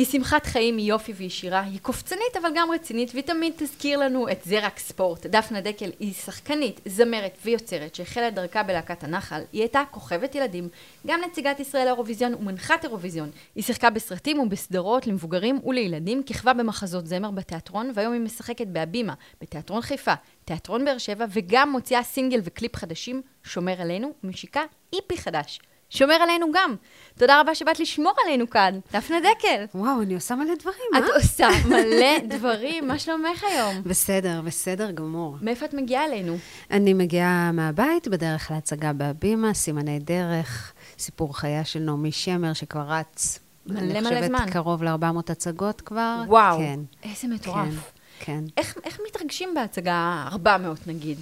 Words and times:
היא 0.00 0.06
שמחת 0.06 0.46
חיים, 0.46 0.76
היא 0.76 0.86
יופי 0.86 1.12
והיא 1.16 1.30
שירה, 1.30 1.60
היא 1.60 1.78
קופצנית 1.82 2.36
אבל 2.40 2.48
גם 2.54 2.70
רצינית, 2.70 3.10
והיא 3.12 3.24
תמיד 3.24 3.52
תזכיר 3.56 3.98
לנו 3.98 4.28
את 4.28 4.38
זה 4.44 4.66
רק 4.66 4.78
ספורט. 4.78 5.26
דפנה 5.26 5.60
דקל 5.60 5.90
היא 5.98 6.14
שחקנית, 6.14 6.80
זמרת 6.86 7.38
ויוצרת 7.44 7.94
שהחלה 7.94 8.30
דרכה 8.30 8.62
בלהקת 8.62 9.04
הנחל. 9.04 9.42
היא 9.52 9.62
הייתה 9.62 9.82
כוכבת 9.90 10.34
ילדים, 10.34 10.68
גם 11.06 11.20
נציגת 11.26 11.60
ישראל 11.60 11.84
לאירוויזיון 11.84 12.34
ומנחת 12.34 12.84
אירוויזיון. 12.84 13.30
היא 13.54 13.64
שיחקה 13.64 13.90
בסרטים 13.90 14.38
ובסדרות 14.38 15.06
למבוגרים 15.06 15.60
ולילדים, 15.66 16.22
כיכבה 16.22 16.52
במחזות 16.52 17.06
זמר 17.06 17.30
בתיאטרון, 17.30 17.92
והיום 17.94 18.12
היא 18.12 18.20
משחקת 18.20 18.66
בהבימה, 18.66 19.14
בתיאטרון 19.40 19.82
חיפה, 19.82 20.14
תיאטרון 20.44 20.84
באר 20.84 20.98
שבע, 20.98 21.24
וגם 21.30 21.72
מוציאה 21.72 22.02
סינגל 22.02 22.40
וקליפ 22.44 22.76
חדשים, 22.76 23.22
שומר 23.44 23.80
עלינו, 23.80 24.12
ומשיקה 24.24 24.62
EP 24.92 25.16
חדש. 25.16 25.60
שומר 25.90 26.14
עלינו 26.14 26.46
גם. 26.52 26.74
תודה 27.18 27.40
רבה 27.40 27.54
שבאת 27.54 27.80
לשמור 27.80 28.12
עלינו 28.24 28.50
כאן, 28.50 28.78
דפנה 28.92 29.16
דקל. 29.20 29.64
וואו, 29.74 30.02
אני 30.02 30.14
עושה 30.14 30.34
מלא 30.34 30.54
דברים, 30.54 30.86
אה? 30.94 30.98
את 30.98 31.04
עושה 31.14 31.48
מלא 31.68 32.18
דברים, 32.36 32.88
מה 32.88 32.98
שלומך 32.98 33.44
היום? 33.44 33.82
בסדר, 33.82 34.40
בסדר 34.44 34.90
גמור. 34.90 35.36
מאיפה 35.40 35.66
את 35.66 35.74
מגיעה 35.74 36.04
אלינו? 36.04 36.36
אני 36.70 36.94
מגיעה 36.94 37.52
מהבית, 37.52 38.08
בדרך 38.08 38.50
להצגה 38.50 38.92
בהבימה, 38.92 39.54
סימני 39.54 39.98
דרך, 39.98 40.72
סיפור 40.98 41.36
חייה 41.38 41.64
של 41.64 41.80
נעמי 41.80 42.12
שמר, 42.12 42.52
שכבר 42.52 42.84
רץ. 42.88 43.38
מלא 43.66 43.78
אני 43.78 44.00
מלא 44.00 44.08
חושבת 44.08 44.24
זמן. 44.26 44.46
קרוב 44.50 44.82
ל-400 44.82 45.32
הצגות 45.32 45.80
כבר. 45.80 46.22
וואו, 46.26 46.58
כן, 46.58 46.80
איזה 47.02 47.28
מטורף. 47.28 47.92
כן, 48.20 48.24
כן. 48.24 48.44
איך, 48.56 48.78
איך 48.84 48.98
מתרגשים 49.08 49.54
בהצגה 49.54 50.24
400 50.32 50.86
נגיד? 50.86 51.18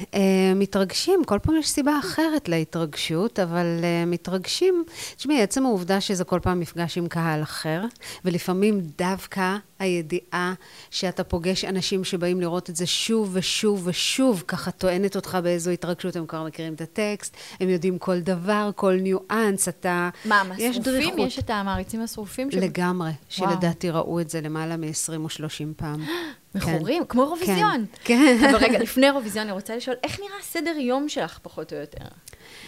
Uh, 0.00 0.16
מתרגשים, 0.56 1.24
כל 1.26 1.38
פעם 1.38 1.56
יש 1.56 1.68
סיבה 1.68 1.98
אחרת 1.98 2.48
להתרגשות, 2.48 3.38
אבל 3.38 3.66
uh, 3.80 4.06
מתרגשים, 4.06 4.84
תשמעי, 5.16 5.42
עצם 5.42 5.66
העובדה 5.66 6.00
שזה 6.00 6.24
כל 6.24 6.40
פעם 6.40 6.60
מפגש 6.60 6.98
עם 6.98 7.08
קהל 7.08 7.42
אחר, 7.42 7.82
ולפעמים 8.24 8.80
דווקא 8.98 9.56
הידיעה 9.78 10.54
שאתה 10.90 11.24
פוגש 11.24 11.64
אנשים 11.64 12.04
שבאים 12.04 12.40
לראות 12.40 12.70
את 12.70 12.76
זה 12.76 12.86
שוב 12.86 13.30
ושוב 13.32 13.82
ושוב, 13.84 14.44
ככה 14.48 14.70
טוענת 14.70 15.16
אותך 15.16 15.38
באיזו 15.42 15.70
התרגשות, 15.70 16.16
הם 16.16 16.26
כבר 16.26 16.44
מכירים 16.44 16.74
את 16.74 16.80
הטקסט, 16.80 17.36
הם 17.60 17.68
יודעים 17.68 17.98
כל 17.98 18.20
דבר, 18.20 18.70
כל 18.76 18.94
ניואנס, 19.00 19.68
אתה... 19.68 20.08
מה, 20.24 20.42
יש 20.58 20.76
מהשרופים? 20.76 20.82
דריכות. 20.82 21.26
יש 21.26 21.38
את 21.38 21.50
המעריצים 21.50 22.02
השרופים? 22.02 22.50
ש- 22.50 22.54
לגמרי, 22.54 23.10
שלדעתי 23.28 23.90
ראו 23.90 24.20
את 24.20 24.30
זה 24.30 24.40
למעלה 24.40 24.76
מ-20 24.76 25.16
או 25.18 25.28
30 25.28 25.74
פעם. 25.76 26.04
מכורים? 26.54 27.04
כמו 27.08 27.22
אירוויזיון. 27.22 27.86
כן. 28.04 28.36
אבל 28.50 28.56
רגע, 28.56 28.78
לפני 28.78 29.06
אירוויזיון 29.06 29.44
אני 29.44 29.52
רוצה 29.52 29.76
לשאול, 29.76 29.96
איך 30.04 30.20
נראה 30.20 30.42
סדר 30.42 30.74
יום 30.78 31.08
שלך 31.08 31.38
פחות 31.42 31.72
או 31.72 31.78
יותר? 31.78 32.04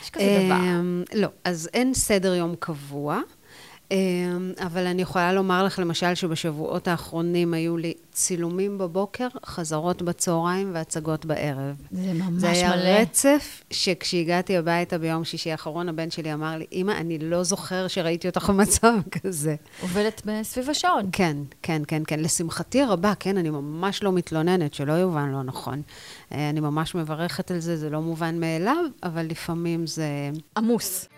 יש 0.02 0.10
כזה 0.10 0.42
דבר. 0.46 0.54
אמ, 0.54 1.04
לא, 1.14 1.28
אז 1.44 1.68
אין 1.74 1.94
סדר 1.94 2.34
יום 2.34 2.54
קבוע, 2.58 3.20
אבל 4.66 4.86
אני 4.86 5.02
יכולה 5.02 5.32
לומר 5.32 5.64
לך, 5.64 5.78
למשל, 5.78 6.14
שבשבועות 6.14 6.88
האחרונים 6.88 7.54
היו 7.54 7.76
לי 7.76 7.94
צילומים 8.12 8.78
בבוקר, 8.78 9.28
חזרות 9.46 10.02
בצהריים 10.02 10.70
והצגות 10.74 11.24
בערב. 11.24 11.76
זה 11.90 12.12
ממש 12.12 12.40
זה 12.40 12.50
היה 12.50 12.70
מלא. 12.70 12.88
רצף 12.88 13.64
שכשהגעתי 13.70 14.56
הביתה 14.56 14.98
ביום 14.98 15.24
שישי 15.24 15.50
האחרון, 15.50 15.88
הבן 15.88 16.10
שלי 16.10 16.34
אמר 16.34 16.56
לי, 16.56 16.66
אמא, 16.72 16.92
אני 16.92 17.18
לא 17.18 17.42
זוכר 17.42 17.88
שראיתי 17.88 18.28
אותך 18.28 18.50
במצב 18.50 18.92
כזה. 19.22 19.56
עובדת 19.82 20.22
סביב 20.42 20.70
השעון. 20.70 21.08
כן, 21.12 21.36
כן, 21.62 21.82
כן, 21.88 22.02
כן. 22.06 22.20
לשמחתי 22.20 22.82
הרבה, 22.82 23.12
כן, 23.20 23.36
אני 23.36 23.50
ממש 23.50 24.02
לא 24.02 24.12
מתלוננת, 24.12 24.74
שלא 24.74 24.92
יובן 24.92 25.32
לא 25.32 25.42
נכון. 25.42 25.82
אה, 26.32 26.50
אני 26.50 26.60
ממש 26.60 26.94
מברכת 26.94 27.50
על 27.50 27.58
זה, 27.58 27.76
זה 27.76 27.90
לא 27.90 28.00
מובן 28.00 28.40
מאליו, 28.40 28.84
אבל 29.02 29.26
לפעמים 29.26 29.86
זה... 29.86 30.30
עמוס. 30.56 31.08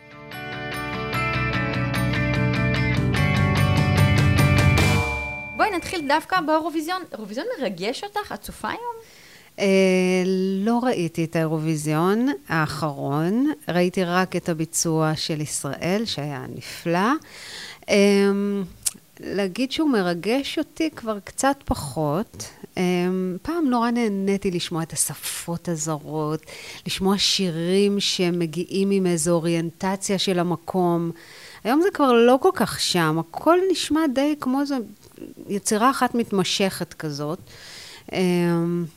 נתחיל 5.82 6.08
דווקא 6.08 6.40
באירוויזיון. 6.40 7.02
אירוויזיון 7.12 7.46
מרגש 7.60 8.04
אותך? 8.04 8.32
את 8.32 8.40
צופה 8.40 8.68
היום? 8.68 8.94
אה, 9.58 10.22
לא 10.64 10.80
ראיתי 10.82 11.24
את 11.24 11.36
האירוויזיון 11.36 12.28
האחרון, 12.48 13.52
ראיתי 13.68 14.04
רק 14.04 14.36
את 14.36 14.48
הביצוע 14.48 15.12
של 15.16 15.40
ישראל, 15.40 16.02
שהיה 16.04 16.44
נפלא. 16.54 17.12
אה, 17.88 17.96
להגיד 19.20 19.72
שהוא 19.72 19.90
מרגש 19.90 20.58
אותי 20.58 20.90
כבר 20.90 21.18
קצת 21.24 21.56
פחות. 21.64 22.48
אה, 22.78 22.82
פעם 23.42 23.68
נורא 23.68 23.90
נהניתי 23.90 24.50
לשמוע 24.50 24.82
את 24.82 24.92
השפות 24.92 25.68
הזרות, 25.68 26.40
לשמוע 26.86 27.18
שירים 27.18 28.00
שמגיעים 28.00 28.90
עם 28.90 29.06
איזו 29.06 29.32
אוריינטציה 29.32 30.18
של 30.18 30.38
המקום. 30.38 31.10
היום 31.64 31.80
זה 31.82 31.88
כבר 31.94 32.12
לא 32.12 32.38
כל 32.42 32.50
כך 32.54 32.80
שם, 32.80 33.18
הכל 33.18 33.58
נשמע 33.70 34.00
די 34.14 34.34
כמו 34.40 34.60
איזו 34.60 34.76
יצירה 35.48 35.90
אחת 35.90 36.14
מתמשכת 36.14 36.94
כזאת. 36.94 37.38
אה, 38.12 38.18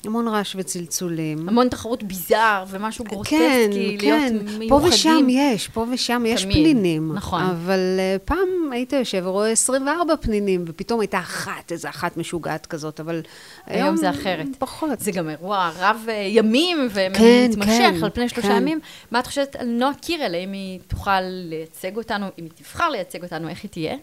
המון 0.06 0.28
רעש 0.28 0.56
וצלצולים. 0.60 1.50
המון 1.50 1.70
תחרות 1.70 2.04
ביזאר 2.04 2.64
ומשהו 2.70 3.06
כן, 3.06 3.12
גרוטסקי, 3.12 3.98
להיות 4.02 4.02
כן, 4.02 4.34
מיוחדים. 4.34 4.70
פה 4.70 4.76
ושם 4.76 5.28
יש, 5.30 5.68
פה 5.68 5.86
ושם 5.94 6.24
יש 6.26 6.44
תמיד, 6.44 6.56
פנינים. 6.56 7.14
נכון. 7.16 7.42
אבל 7.44 7.80
uh, 7.98 8.20
פעם 8.26 8.48
היית 8.72 8.94
יושב 8.94 9.22
ורואה 9.26 9.50
24 9.50 10.14
פנינים, 10.22 10.66
ופתאום 10.68 11.00
הייתה 11.00 11.20
אחת, 11.20 11.72
איזו 11.72 11.90
אחת 11.90 12.18
משוגעת 12.18 12.66
כזאת, 12.66 13.00
אבל 13.00 13.22
היום 13.66 13.96
זה 13.96 14.10
אחרת. 14.10 14.48
פחות. 14.60 15.00
זה 15.00 15.12
גם 15.12 15.30
אירוע 15.30 15.72
רב 15.80 16.06
אה, 16.10 16.14
ימים 16.14 16.90
כן, 16.94 17.08
ומתמשך 17.50 17.68
כן, 17.68 18.04
על 18.04 18.10
פני 18.10 18.30
שלושה 18.30 18.48
כן. 18.48 18.56
ימים. 18.56 18.80
מה 19.12 19.20
את 19.20 19.28
חושבת 19.28 19.56
על 19.56 19.68
נועה 19.68 19.94
קירל? 19.94 20.36
האם 20.36 20.52
היא 20.52 20.80
תוכל 20.88 21.22
לייצג 21.22 21.98
אותנו, 21.98 22.26
אם 22.40 22.44
היא 22.44 22.52
תבחר 22.56 22.90
לייצג 22.90 23.24
אותנו, 23.24 23.50
איך 23.50 23.64
היא 23.64 23.72
תהיה? 23.72 23.96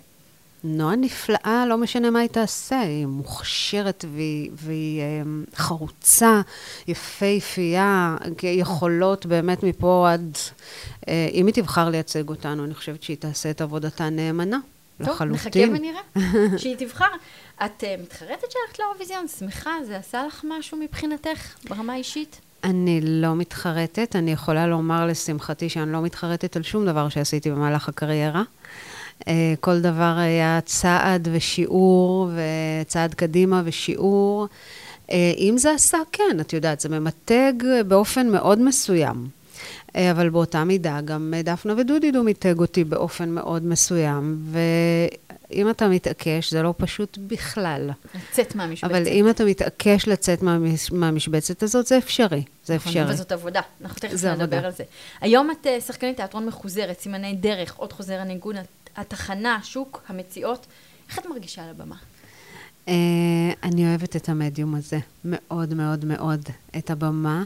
נועה 0.64 0.96
נפלאה, 0.96 1.64
לא 1.68 1.78
משנה 1.78 2.10
מה 2.10 2.18
היא 2.18 2.28
תעשה, 2.28 2.80
היא 2.80 3.06
מוכשרת 3.06 4.04
והיא, 4.14 4.50
והיא 4.54 5.00
um, 5.00 5.56
חרוצה, 5.56 6.40
יפהפייה, 6.88 8.16
יכולות 8.42 9.26
באמת 9.26 9.62
מפה 9.62 10.08
עד... 10.12 10.36
Uh, 11.00 11.08
אם 11.32 11.46
היא 11.46 11.54
תבחר 11.54 11.88
לייצג 11.88 12.28
אותנו, 12.28 12.64
אני 12.64 12.74
חושבת 12.74 13.02
שהיא 13.02 13.16
תעשה 13.16 13.50
את 13.50 13.60
עבודתה 13.60 14.10
נאמנה, 14.10 14.58
טוב, 14.98 15.08
לחלוטין. 15.08 15.72
נחכה 15.72 15.80
ונראה 15.80 16.58
שהיא 16.60 16.76
תבחר. 16.76 17.04
את 17.64 17.84
אה, 17.84 17.94
מתחרטת 18.02 18.50
שהלכת 18.50 18.78
לאירוויזיון? 18.78 19.28
שמחה? 19.28 19.70
זה 19.86 19.96
עשה 19.96 20.26
לך 20.26 20.44
משהו 20.58 20.78
מבחינתך, 20.78 21.54
ברמה 21.68 21.92
האישית? 21.92 22.40
אני 22.64 23.00
לא 23.02 23.34
מתחרטת, 23.34 24.16
אני 24.16 24.32
יכולה 24.32 24.66
לומר 24.66 25.06
לשמחתי 25.06 25.68
שאני 25.68 25.92
לא 25.92 26.02
מתחרטת 26.02 26.56
על 26.56 26.62
שום 26.62 26.86
דבר 26.86 27.08
שעשיתי 27.08 27.50
במהלך 27.50 27.88
הקריירה. 27.88 28.42
אה, 29.28 29.54
כל 29.60 29.80
דבר 29.80 30.14
היה 30.18 30.60
צעד 30.64 31.28
ושיעור, 31.32 32.30
וצעד 32.82 33.14
קדימה 33.14 33.62
ושיעור. 33.64 34.48
אה, 35.10 35.32
אם 35.38 35.54
זה 35.58 35.72
עשה, 35.74 35.98
כן, 36.12 36.36
את 36.40 36.52
יודעת, 36.52 36.80
זה 36.80 36.88
ממתג 36.88 37.52
באופן 37.86 38.28
מאוד 38.28 38.58
מסוים. 38.58 39.26
אה, 39.96 40.10
אבל 40.10 40.28
באותה 40.28 40.64
מידה 40.64 41.00
גם 41.04 41.34
דפנה 41.44 41.74
ודודידו 41.76 42.22
מיתג 42.22 42.58
אותי 42.58 42.84
באופן 42.84 43.28
מאוד 43.30 43.64
מסוים, 43.64 44.42
ואם 44.50 45.70
אתה 45.70 45.88
מתעקש, 45.88 46.50
זה 46.50 46.62
לא 46.62 46.74
פשוט 46.76 47.18
בכלל. 47.26 47.90
לצאת 48.14 48.54
מהמשבצת. 48.54 48.90
אבל 48.90 49.06
אם 49.06 49.30
אתה 49.30 49.44
מתעקש 49.44 50.08
לצאת 50.08 50.42
מהמש... 50.42 50.92
מהמשבצת 50.92 51.62
הזאת, 51.62 51.86
זה 51.86 51.98
אפשרי. 51.98 52.42
זה 52.64 52.74
נכון, 52.74 52.88
אפשרי. 52.88 53.02
אבל 53.02 53.14
זאת 53.14 53.32
עבודה, 53.32 53.60
אנחנו 53.82 54.00
תכף 54.00 54.12
נדבר 54.12 54.32
עבודה. 54.32 54.58
על 54.58 54.70
זה. 54.72 54.84
היום 55.20 55.50
את 55.50 55.66
שחקנית 55.86 56.16
תיאטרון 56.16 56.46
מחוזרת, 56.46 57.00
סימני 57.00 57.34
דרך, 57.34 57.74
עוד 57.76 57.92
חוזר 57.92 58.18
הניגון, 58.18 58.56
התחנה, 58.96 59.58
שוק, 59.62 60.02
המציאות. 60.08 60.66
איך 61.08 61.18
את 61.18 61.26
מרגישה 61.26 61.62
על 61.64 61.70
הבמה? 61.70 61.96
אה, 62.88 62.94
אני 63.62 63.88
אוהבת 63.88 64.16
את 64.16 64.28
המדיום 64.28 64.74
הזה, 64.74 64.98
מאוד 65.24 65.74
מאוד 65.74 66.04
מאוד, 66.04 66.40
את 66.78 66.90
הבמה. 66.90 67.42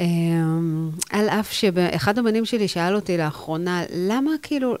אה, 0.00 0.06
על 1.10 1.28
אף 1.28 1.52
שאחד 1.52 2.18
הבנים 2.18 2.44
שלי 2.44 2.68
שאל 2.68 2.94
אותי 2.94 3.16
לאחרונה, 3.16 3.82
למה 3.94 4.30
כאילו, 4.42 4.74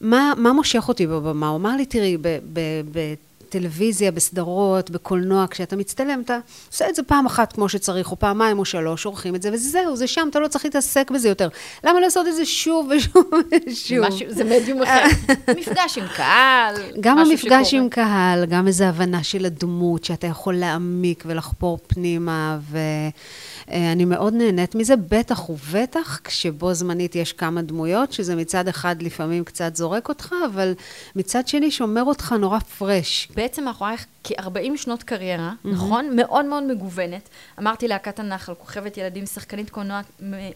מה, 0.00 0.32
מה 0.36 0.52
מושך 0.52 0.88
אותי 0.88 1.06
בבמה? 1.06 1.48
הוא 1.48 1.56
אמר 1.56 1.76
לי, 1.76 1.86
תראי, 1.86 2.16
ב- 2.16 2.38
ב- 2.52 3.14
בטלוויזיה, 3.48 4.12
בסדרות, 4.12 4.90
בקולנוע, 4.90 5.46
כשאתה 5.50 5.76
מצטלם, 5.76 6.20
אתה 6.24 6.38
עושה 6.72 6.88
את 6.88 6.94
זה 6.94 7.02
פעם 7.02 7.26
אחת 7.26 7.52
כמו 7.52 7.68
שצריך, 7.68 8.10
או 8.10 8.18
פעמיים 8.18 8.58
או 8.58 8.64
שלוש, 8.64 9.04
עורכים 9.04 9.34
את 9.34 9.42
זה, 9.42 9.50
וזהו, 9.52 9.96
זה 9.96 10.06
שם, 10.06 10.28
אתה 10.30 10.40
לא 10.40 10.48
צריך 10.48 10.64
להתעסק 10.64 11.10
בזה 11.10 11.28
יותר. 11.28 11.48
למה 11.84 12.00
לעשות 12.00 12.28
את 12.28 12.34
זה 12.34 12.44
שוב 12.44 12.90
ושוב 12.96 13.30
ושוב? 13.66 13.98
משהו, 14.08 14.26
זה 14.28 14.44
מדיום 14.44 14.82
אחר. 14.82 15.04
מפגש 15.58 15.98
עם 15.98 16.04
קהל, 16.16 16.74
גם 17.00 17.18
המפגש 17.18 17.66
שקורה. 17.66 17.82
עם 17.82 17.88
קהל, 17.88 18.46
גם 18.46 18.66
איזו 18.66 18.84
הבנה 18.84 19.22
של 19.22 19.44
הדמות, 19.44 20.04
שאתה 20.04 20.26
יכול 20.26 20.54
להעמיק 20.54 21.24
ולחפור 21.26 21.78
פנימה, 21.86 22.58
ואני 22.70 24.04
מאוד 24.04 24.34
נהנית 24.34 24.74
מזה, 24.74 24.94
בטח 24.96 25.50
ובטח 25.50 26.20
כשבו 26.24 26.74
זמנית 26.74 27.16
יש 27.16 27.32
כמה 27.32 27.62
דמויות, 27.62 28.12
שזה 28.12 28.36
מצד 28.36 28.68
אחד 28.68 29.02
לפעמים 29.02 29.44
קצת 29.44 29.76
זורק 29.76 30.08
אותך, 30.08 30.34
אבל 30.52 30.72
מצד 31.16 31.48
שני 31.48 31.70
שומר 31.70 32.04
אותך 32.04 32.34
נורא 32.38 32.58
פרש. 32.58 33.28
בעצם 33.38 33.64
מאחורייך 33.64 34.06
כ-40 34.24 34.76
שנות 34.76 35.02
קריירה, 35.02 35.52
נכון? 35.64 36.16
מאוד 36.16 36.44
מאוד 36.44 36.62
מגוונת. 36.62 37.28
אמרתי 37.58 37.88
להקת 37.88 38.18
הנחל, 38.18 38.54
כוכבת 38.54 38.96
ילדים, 38.96 39.26
שחקנית 39.26 39.70
קולנוע, 39.70 40.00
מ- 40.22 40.50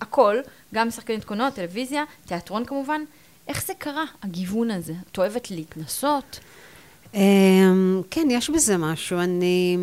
הכל, 0.00 0.36
גם 0.74 0.90
שחקנית 0.90 1.24
קולנוע, 1.24 1.50
טלוויזיה, 1.50 2.04
תיאטרון 2.26 2.64
כמובן. 2.64 3.00
איך 3.48 3.66
זה 3.66 3.72
קרה, 3.78 4.04
הגיוון 4.22 4.70
הזה? 4.70 4.92
את 5.12 5.18
אוהבת 5.18 5.50
להתנסות? 5.50 6.40
אמ, 7.14 8.02
כן, 8.10 8.28
יש 8.30 8.50
בזה 8.50 8.76
משהו. 8.76 9.18
אני... 9.18 9.78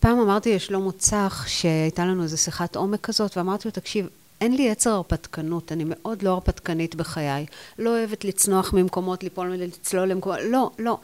פעם 0.00 0.18
אמרתי 0.20 0.54
לשלמה 0.54 0.92
צח, 0.92 1.46
שהייתה 1.48 2.04
לנו 2.04 2.22
איזו 2.22 2.38
שיחת 2.38 2.76
עומק 2.76 3.00
כזאת, 3.00 3.36
ואמרתי 3.36 3.68
לו, 3.68 3.72
תקשיב, 3.72 4.06
אין 4.40 4.56
לי 4.56 4.62
יצר 4.62 4.90
הרפתקנות, 4.90 5.72
אני 5.72 5.84
מאוד 5.86 6.22
לא 6.22 6.30
הרפתקנית 6.30 6.94
בחיי. 6.94 7.46
לא 7.78 7.90
אוהבת 7.90 8.24
לצנוח 8.24 8.72
ממקומות, 8.72 9.22
ליפול 9.22 9.50
ולצלול 9.50 10.08
למקומות, 10.08 10.38
לא, 10.50 10.70
לא. 10.78 10.98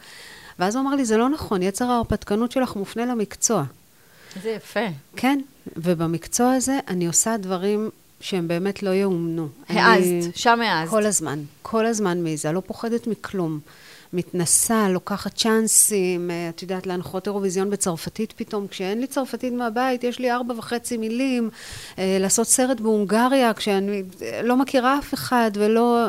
ואז 0.59 0.75
הוא 0.75 0.81
אמר 0.81 0.95
לי, 0.95 1.05
זה 1.05 1.17
לא 1.17 1.29
נכון, 1.29 1.61
יצר 1.61 1.85
ההרפתקנות 1.85 2.51
שלך 2.51 2.75
מופנה 2.75 3.05
למקצוע. 3.05 3.63
זה 4.43 4.49
יפה. 4.49 4.79
כן, 5.15 5.39
ובמקצוע 5.77 6.53
הזה 6.53 6.79
אני 6.87 7.07
עושה 7.07 7.37
דברים 7.37 7.89
שהם 8.19 8.47
באמת 8.47 8.83
לא 8.83 8.89
יאומנו. 8.89 9.47
העזת, 9.69 10.35
שם 10.35 10.61
העזת. 10.61 10.91
כל 10.91 11.05
הזמן, 11.05 11.39
כל 11.61 11.85
הזמן 11.85 12.23
מעיזה, 12.23 12.51
לא 12.51 12.61
פוחדת 12.65 13.07
מכלום. 13.07 13.59
מתנסה, 14.13 14.89
לוקחת 14.89 15.35
צ'אנסים, 15.35 16.31
אה, 16.31 16.49
את 16.49 16.61
יודעת, 16.61 16.87
להנחות 16.87 17.27
אירוויזיון 17.27 17.69
בצרפתית 17.69 18.33
פתאום, 18.35 18.67
כשאין 18.67 19.01
לי 19.01 19.07
צרפתית 19.07 19.53
מהבית, 19.53 20.03
יש 20.03 20.19
לי 20.19 20.31
ארבע 20.31 20.53
וחצי 20.57 20.97
מילים, 20.97 21.49
אה, 21.99 22.17
לעשות 22.19 22.47
סרט 22.47 22.79
בהונגריה, 22.79 23.53
כשאני 23.53 24.03
אה, 24.21 24.41
לא 24.43 24.57
מכירה 24.57 24.99
אף 24.99 25.13
אחד 25.13 25.51
ולא... 25.53 26.07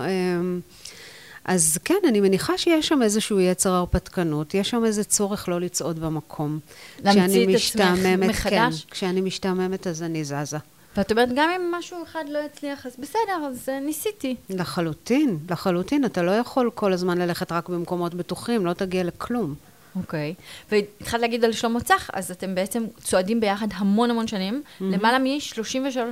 אז 1.46 1.78
כן, 1.84 1.98
אני 2.08 2.20
מניחה 2.20 2.58
שיש 2.58 2.88
שם 2.88 3.02
איזשהו 3.02 3.40
יצר 3.40 3.70
הרפתקנות, 3.70 4.54
יש 4.54 4.70
שם 4.70 4.84
איזה 4.84 5.04
צורך 5.04 5.48
לא 5.48 5.60
לצעוד 5.60 5.98
במקום. 5.98 6.58
להמציא 7.04 7.44
את 7.44 7.48
עצמך 7.48 7.54
משתעממת, 7.54 8.28
מחדש? 8.28 8.84
כן, 8.84 8.90
כשאני 8.90 9.20
משתעממת 9.20 9.86
אז 9.86 10.02
אני 10.02 10.24
זזה. 10.24 10.58
ואת 10.96 11.10
אומרת, 11.10 11.28
גם 11.36 11.50
אם 11.50 11.72
משהו 11.78 11.98
אחד 12.02 12.24
לא 12.28 12.38
יצליח, 12.38 12.86
אז 12.86 12.96
בסדר, 12.98 13.46
אז 13.48 13.68
אה, 13.68 13.80
ניסיתי. 13.80 14.36
לחלוטין, 14.50 15.38
לחלוטין. 15.50 16.04
אתה 16.04 16.22
לא 16.22 16.30
יכול 16.30 16.70
כל 16.74 16.92
הזמן 16.92 17.18
ללכת 17.18 17.52
רק 17.52 17.68
במקומות 17.68 18.14
בטוחים, 18.14 18.66
לא 18.66 18.72
תגיע 18.72 19.04
לכלום. 19.04 19.54
אוקיי. 19.96 20.34
והתחלת 20.72 21.20
להגיד 21.20 21.44
על 21.44 21.52
שלמה 21.52 21.80
צח, 21.80 22.10
אז 22.12 22.30
אתם 22.30 22.54
בעצם 22.54 22.84
צועדים 23.00 23.40
ביחד 23.40 23.66
המון 23.74 24.10
המון 24.10 24.26
שנים, 24.26 24.62
למעלה 24.80 25.18
מ-33 25.18 25.62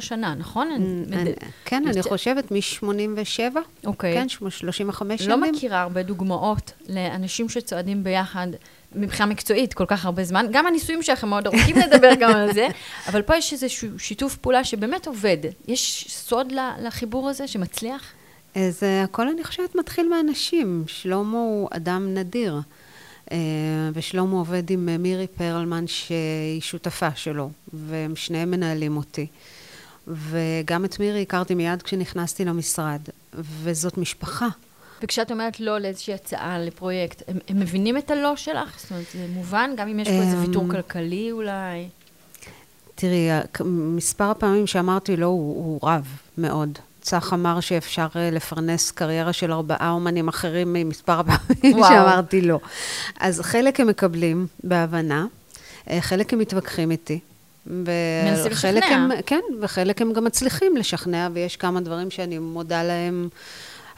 שנה, 0.00 0.34
נכון? 0.34 0.70
אני- 1.12 1.32
כן, 1.64 1.84
אני 1.88 2.02
חושבת 2.02 2.50
מ-87. 2.50 3.56
אוקיי. 3.86 4.14
כן, 4.14 4.28
35 4.28 5.20
לא 5.20 5.36
שנים. 5.36 5.52
מכירה 5.54 5.80
הרבה 5.82 6.02
דוגמאות 6.02 6.72
לאנשים 6.88 7.48
שצועדים 7.48 8.04
ביחד 8.04 8.46
מבחינה 8.96 9.26
מקצועית 9.26 9.74
כל 9.74 9.84
כך 9.88 10.04
הרבה 10.04 10.24
זמן. 10.24 10.46
גם 10.52 10.66
הניסויים 10.66 11.02
שלכם 11.02 11.28
מאוד 11.28 11.46
ארוכים 11.46 11.76
לדבר 11.76 12.10
גם 12.20 12.30
על 12.30 12.52
זה, 12.52 12.66
אבל 13.08 13.22
פה 13.22 13.36
יש 13.36 13.52
איזשהו 13.52 13.98
שיתוף 13.98 14.36
פעולה 14.36 14.64
שבאמת 14.64 15.06
עובד. 15.06 15.36
יש 15.68 16.06
סוד 16.08 16.52
לחיבור 16.82 17.28
הזה 17.28 17.48
שמצליח? 17.48 18.12
זה 18.70 19.00
הכל, 19.04 19.28
אני 19.28 19.44
חושבת, 19.44 19.74
מתחיל 19.74 20.08
מאנשים. 20.08 20.84
שלמה 20.86 21.38
הוא 21.38 21.68
אדם 21.72 22.14
נדיר. 22.14 22.60
אה, 23.32 23.36
ושלמה 23.94 24.36
עובד 24.36 24.70
עם 24.70 24.88
אה, 24.88 24.98
מירי 24.98 25.26
פרלמן, 25.26 25.86
שהיא 25.86 26.60
שותפה 26.60 27.14
שלו, 27.14 27.50
והם 27.72 28.16
שניהם 28.16 28.50
מנהלים 28.50 28.96
אותי. 28.96 29.26
וגם 30.06 30.84
את 30.84 31.00
מירי 31.00 31.22
הכרתי 31.22 31.54
מיד 31.54 31.82
כשנכנסתי 31.82 32.44
למשרד, 32.44 33.00
וזאת 33.34 33.98
משפחה. 33.98 34.48
וכשאת 35.02 35.30
אומרת 35.30 35.60
לא 35.60 35.78
לאיזושהי 35.78 36.14
הצעה 36.14 36.58
לפרויקט, 36.58 37.22
הם, 37.28 37.38
הם 37.48 37.60
מבינים 37.60 37.98
את 37.98 38.10
הלא 38.10 38.36
שלך? 38.36 38.80
זאת 38.80 38.90
אומרת, 38.90 39.06
זה 39.14 39.26
מובן? 39.28 39.70
גם 39.76 39.88
אם 39.88 40.00
יש 40.00 40.08
פה 40.08 40.14
איזה 40.14 40.36
אמ, 40.36 40.44
ויתור 40.44 40.64
כלכלי 40.70 41.32
אולי? 41.32 41.88
תראי, 42.94 43.28
מספר 43.64 44.24
הפעמים 44.24 44.66
שאמרתי 44.66 45.16
לא, 45.16 45.26
הוא, 45.26 45.80
הוא 45.82 45.88
רב 45.88 46.06
מאוד. 46.38 46.78
צח 47.04 47.32
אמר 47.32 47.60
שאפשר 47.60 48.06
אה, 48.16 48.30
לפרנס 48.30 48.90
קריירה 48.90 49.32
של 49.32 49.52
ארבעה 49.52 49.90
אומנים 49.90 50.28
אחרים 50.28 50.72
ממספר 50.72 51.20
הפעמים. 51.20 51.84
שאמרתי 51.84 52.40
לא. 52.40 52.60
אז 53.20 53.40
חלק 53.40 53.80
הם 53.80 53.86
מקבלים 53.86 54.46
בהבנה, 54.64 55.26
אה, 55.90 56.00
חלק 56.00 56.32
הם 56.32 56.38
מתווכחים 56.38 56.90
איתי. 56.90 57.18
מנסים 57.66 58.52
לשכנע. 58.52 58.86
הם, 58.86 59.10
כן, 59.26 59.40
וחלק 59.60 60.02
הם 60.02 60.12
גם 60.12 60.24
מצליחים 60.24 60.76
לשכנע, 60.76 61.28
ויש 61.32 61.56
כמה 61.56 61.80
דברים 61.80 62.10
שאני 62.10 62.38
מודה 62.38 62.82
להם 62.82 63.28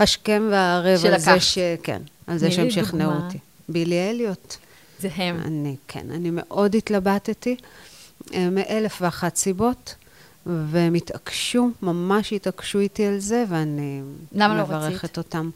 השכם 0.00 0.48
והערב 0.50 1.06
על 1.06 1.18
זה. 1.18 1.40
ש... 1.40 1.58
כן, 1.82 2.02
על 2.26 2.38
זה 2.38 2.50
שהם 2.50 2.70
שכנעו. 2.70 3.12
אותי. 3.12 3.38
בילי 3.68 4.10
אליוט. 4.10 4.56
זה 5.00 5.08
הם. 5.16 5.40
אני, 5.44 5.76
כן, 5.88 6.06
אני 6.10 6.30
מאוד 6.32 6.74
התלבטתי, 6.74 7.56
אה, 8.34 8.50
מאלף 8.50 8.98
ואחת 9.00 9.36
סיבות, 9.36 9.94
והם 10.46 10.94
התעקשו, 10.94 11.70
ממש 11.82 12.32
התעקשו 12.32 12.78
איתי 12.78 13.06
על 13.06 13.18
זה, 13.18 13.44
ואני 13.48 14.02
לא 14.32 14.48
מברכת 14.48 15.04
רצית? 15.04 15.18
אותם. 15.18 15.50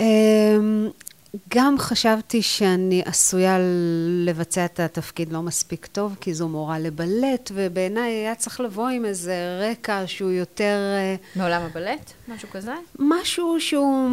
אה, 0.00 0.56
גם 1.48 1.78
חשבתי 1.78 2.42
שאני 2.42 3.02
עשויה 3.04 3.58
לבצע 4.24 4.64
את 4.64 4.80
התפקיד 4.80 5.32
לא 5.32 5.42
מספיק 5.42 5.86
טוב, 5.86 6.16
כי 6.20 6.34
זו 6.34 6.48
מורה 6.48 6.78
לבלט, 6.78 7.50
ובעיניי 7.54 8.12
היה 8.12 8.34
צריך 8.34 8.60
לבוא 8.60 8.88
עם 8.88 9.04
איזה 9.04 9.34
רקע 9.70 10.02
שהוא 10.06 10.30
יותר... 10.30 10.78
אה, 10.96 11.16
מעולם 11.36 11.62
הבלט? 11.62 12.12
משהו 12.28 12.48
כזה? 12.52 12.74
משהו 12.98 13.56
שהוא... 13.60 14.10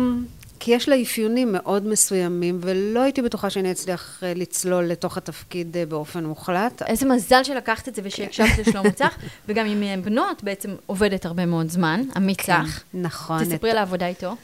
כי 0.59 0.71
יש 0.71 0.89
לה 0.89 1.01
אפיונים 1.01 1.51
מאוד 1.51 1.87
מסוימים, 1.87 2.59
ולא 2.61 3.01
הייתי 3.01 3.21
בטוחה 3.21 3.49
שאני 3.49 3.71
אצליח 3.71 4.23
אה, 4.23 4.33
לצלול 4.35 4.85
לתוך 4.85 5.17
התפקיד 5.17 5.77
אה, 5.77 5.85
באופן 5.85 6.25
מוחלט. 6.25 6.81
איזה 6.81 7.05
מזל 7.05 7.43
שלקחת 7.43 7.87
את 7.87 7.95
זה 7.95 8.01
ושהקשבת 8.05 8.57
לשלמה 8.57 8.91
צח, 8.91 9.17
וגם 9.47 9.65
עם 9.65 9.83
אה, 9.83 9.95
בנות 10.03 10.43
בעצם 10.43 10.75
עובדת 10.85 11.25
הרבה 11.25 11.45
מאוד 11.45 11.69
זמן, 11.69 12.01
עמית 12.15 12.41
צח. 12.41 12.83
נכון. 12.93 13.43
תספרי 13.43 13.71
על 13.71 13.77
העבודה 13.77 14.07
איתו. 14.07 14.35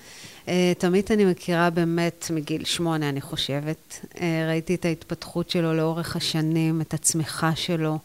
תמיד 0.78 1.06
אני 1.12 1.26
מכירה 1.26 1.70
באמת 1.70 2.28
מגיל 2.34 2.66
שמונה, 2.66 3.10
אני 3.10 3.22
חושבת. 3.22 4.06
ראיתי 4.48 4.76
את 4.76 4.86
ההתפתחות 4.86 5.50
שלו 5.50 5.74
לאורך 5.74 6.16
השנים, 6.16 6.82
את 6.82 6.94
הצמיחה 6.94 7.56
שלו. 7.56 8.00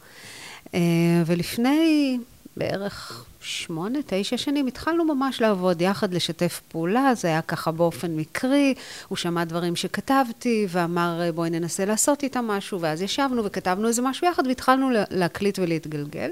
ולפני 1.27 2.19
בערך 2.57 3.25
שמונה, 3.49 3.99
תשע 4.07 4.37
שנים 4.37 4.67
התחלנו 4.67 5.05
ממש 5.05 5.41
לעבוד 5.41 5.83
יחד, 5.83 6.15
לשתף 6.15 6.61
פעולה, 6.69 7.15
זה 7.15 7.29
היה 7.29 7.43
ככה 7.43 7.71
באופן 7.71 8.17
מקרי, 8.17 8.75
הוא 9.09 9.17
שמע 9.17 9.45
דברים 9.45 9.77
שכתבתי 9.77 10.67
ואמר 10.69 11.21
בואי 11.35 11.51
ננסה 11.51 11.85
לעשות 11.85 12.23
איתם 12.23 12.45
משהו, 12.45 12.81
ואז 12.81 13.03
ישבנו 13.03 13.45
וכתבנו 13.45 13.89
איזה 13.89 14.03
משהו 14.03 14.27
יחד 14.27 14.47
והתחלנו 14.47 14.91
לה- 14.91 15.05
להקליט 15.11 15.59
ולהתגלגל. 15.59 16.31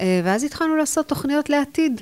אה, 0.00 0.20
ואז 0.24 0.44
התחלנו 0.44 0.76
לעשות 0.76 1.08
תוכניות 1.08 1.50
לעתיד. 1.50 2.00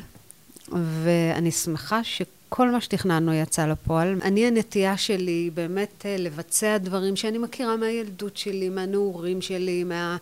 ואני 1.02 1.50
שמחה 1.50 2.04
שכל 2.46 2.70
מה 2.70 2.80
שתכננו 2.80 3.34
יצא 3.34 3.66
לפועל. 3.66 4.18
אני, 4.22 4.46
הנטייה 4.46 4.96
שלי 4.96 5.50
באמת 5.54 6.06
אה, 6.06 6.16
לבצע 6.18 6.78
דברים 6.78 7.16
שאני 7.16 7.38
מכירה 7.38 7.76
מהילדות 7.76 8.36
שלי, 8.36 8.68
מהנעורים 8.68 9.42
שלי, 9.42 9.84
מה... 9.84 10.16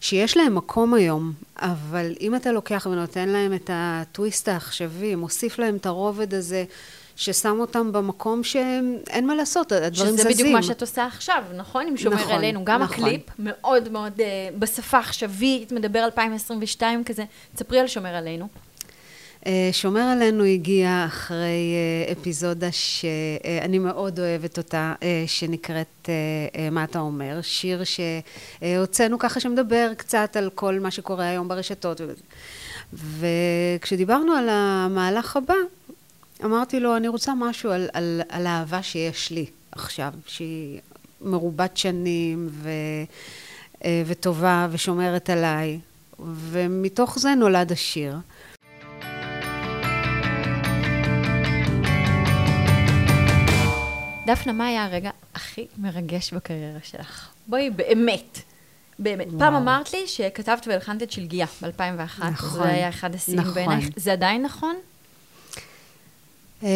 שיש 0.00 0.36
להם 0.36 0.54
מקום 0.54 0.94
היום, 0.94 1.32
אבל 1.56 2.14
אם 2.20 2.34
אתה 2.34 2.52
לוקח 2.52 2.86
ונותן 2.90 3.28
להם 3.28 3.54
את 3.54 3.70
הטוויסט 3.72 4.48
העכשווי, 4.48 5.14
מוסיף 5.14 5.58
להם 5.58 5.76
את 5.76 5.86
הרובד 5.86 6.34
הזה, 6.34 6.64
ששם 7.16 7.60
אותם 7.60 7.92
במקום 7.92 8.44
שאין 8.44 9.26
מה 9.26 9.34
לעשות, 9.34 9.72
הדברים 9.72 10.12
שזה 10.12 10.22
זזים. 10.22 10.32
בדיוק 10.32 10.48
מה 10.48 10.62
שאת 10.62 10.80
עושה 10.80 11.06
עכשיו, 11.06 11.42
נכון? 11.56 11.86
עם 11.86 11.96
שומר 11.96 12.16
נכון, 12.16 12.32
עלינו. 12.32 12.64
גם 12.64 12.82
נכון. 12.82 13.04
הקליפ 13.04 13.22
מאוד 13.38 13.88
מאוד 13.88 14.20
אה, 14.20 14.26
בשפה 14.58 14.98
עכשווית, 14.98 15.72
מדבר 15.72 16.04
2022 16.04 17.04
כזה. 17.04 17.24
תספרי 17.54 17.80
על 17.80 17.86
שומר 17.86 18.14
עלינו. 18.14 18.48
אה, 19.46 19.68
שומר 19.72 20.00
עלינו 20.00 20.44
הגיע 20.44 21.04
אחרי 21.06 21.74
אה, 22.06 22.12
אפיזודה 22.12 22.72
שאני 22.72 23.78
מאוד 23.78 24.20
אוהבת 24.20 24.58
אותה, 24.58 24.94
אה, 25.02 25.24
שנקראת 25.26 26.08
מה 26.72 26.84
אתה 26.84 26.98
אומר, 26.98 27.38
שיר 27.42 27.82
שהוצאנו 27.84 29.18
ככה 29.18 29.40
שמדבר 29.40 29.92
קצת 29.96 30.36
על 30.36 30.50
כל 30.54 30.80
מה 30.80 30.90
שקורה 30.90 31.28
היום 31.28 31.48
ברשתות. 31.48 32.00
וכשדיברנו 32.92 34.32
על 34.32 34.48
המהלך 34.48 35.36
הבא, 35.36 35.54
אמרתי 36.44 36.80
לו, 36.80 36.96
אני 36.96 37.08
רוצה 37.08 37.32
משהו 37.34 37.70
על, 37.70 37.88
על, 37.92 38.20
על 38.28 38.46
האהבה 38.46 38.82
שיש 38.82 39.30
לי 39.30 39.46
עכשיו, 39.72 40.12
שהיא 40.26 40.80
מרובת 41.20 41.76
שנים 41.76 42.48
ו, 42.50 42.70
וטובה 44.06 44.68
ושומרת 44.70 45.30
עליי, 45.30 45.78
ומתוך 46.20 47.18
זה 47.18 47.34
נולד 47.34 47.72
השיר. 47.72 48.16
דפנה, 54.30 54.52
מה 54.52 54.66
היה 54.66 54.84
הרגע 54.84 55.10
הכי 55.34 55.66
מרגש 55.78 56.34
בקריירה 56.34 56.78
שלך? 56.82 57.28
בואי, 57.46 57.70
באמת. 57.70 58.38
באמת. 58.98 59.26
וואו. 59.26 59.38
פעם 59.38 59.54
אמרת 59.54 59.92
לי 59.92 60.06
שכתבת 60.06 60.66
והלחנת 60.66 61.02
את 61.02 61.12
שלגיה 61.12 61.46
ב-2001. 61.62 62.24
נכון. 62.24 62.50
זה 62.50 62.68
היה 62.68 62.88
אחד 62.88 63.14
השיאים 63.14 63.40
נכון. 63.40 63.54
בעינייך. 63.54 63.88
זה 63.96 64.12
עדיין 64.12 64.42
נכון? 64.42 64.76
אמ, 66.62 66.68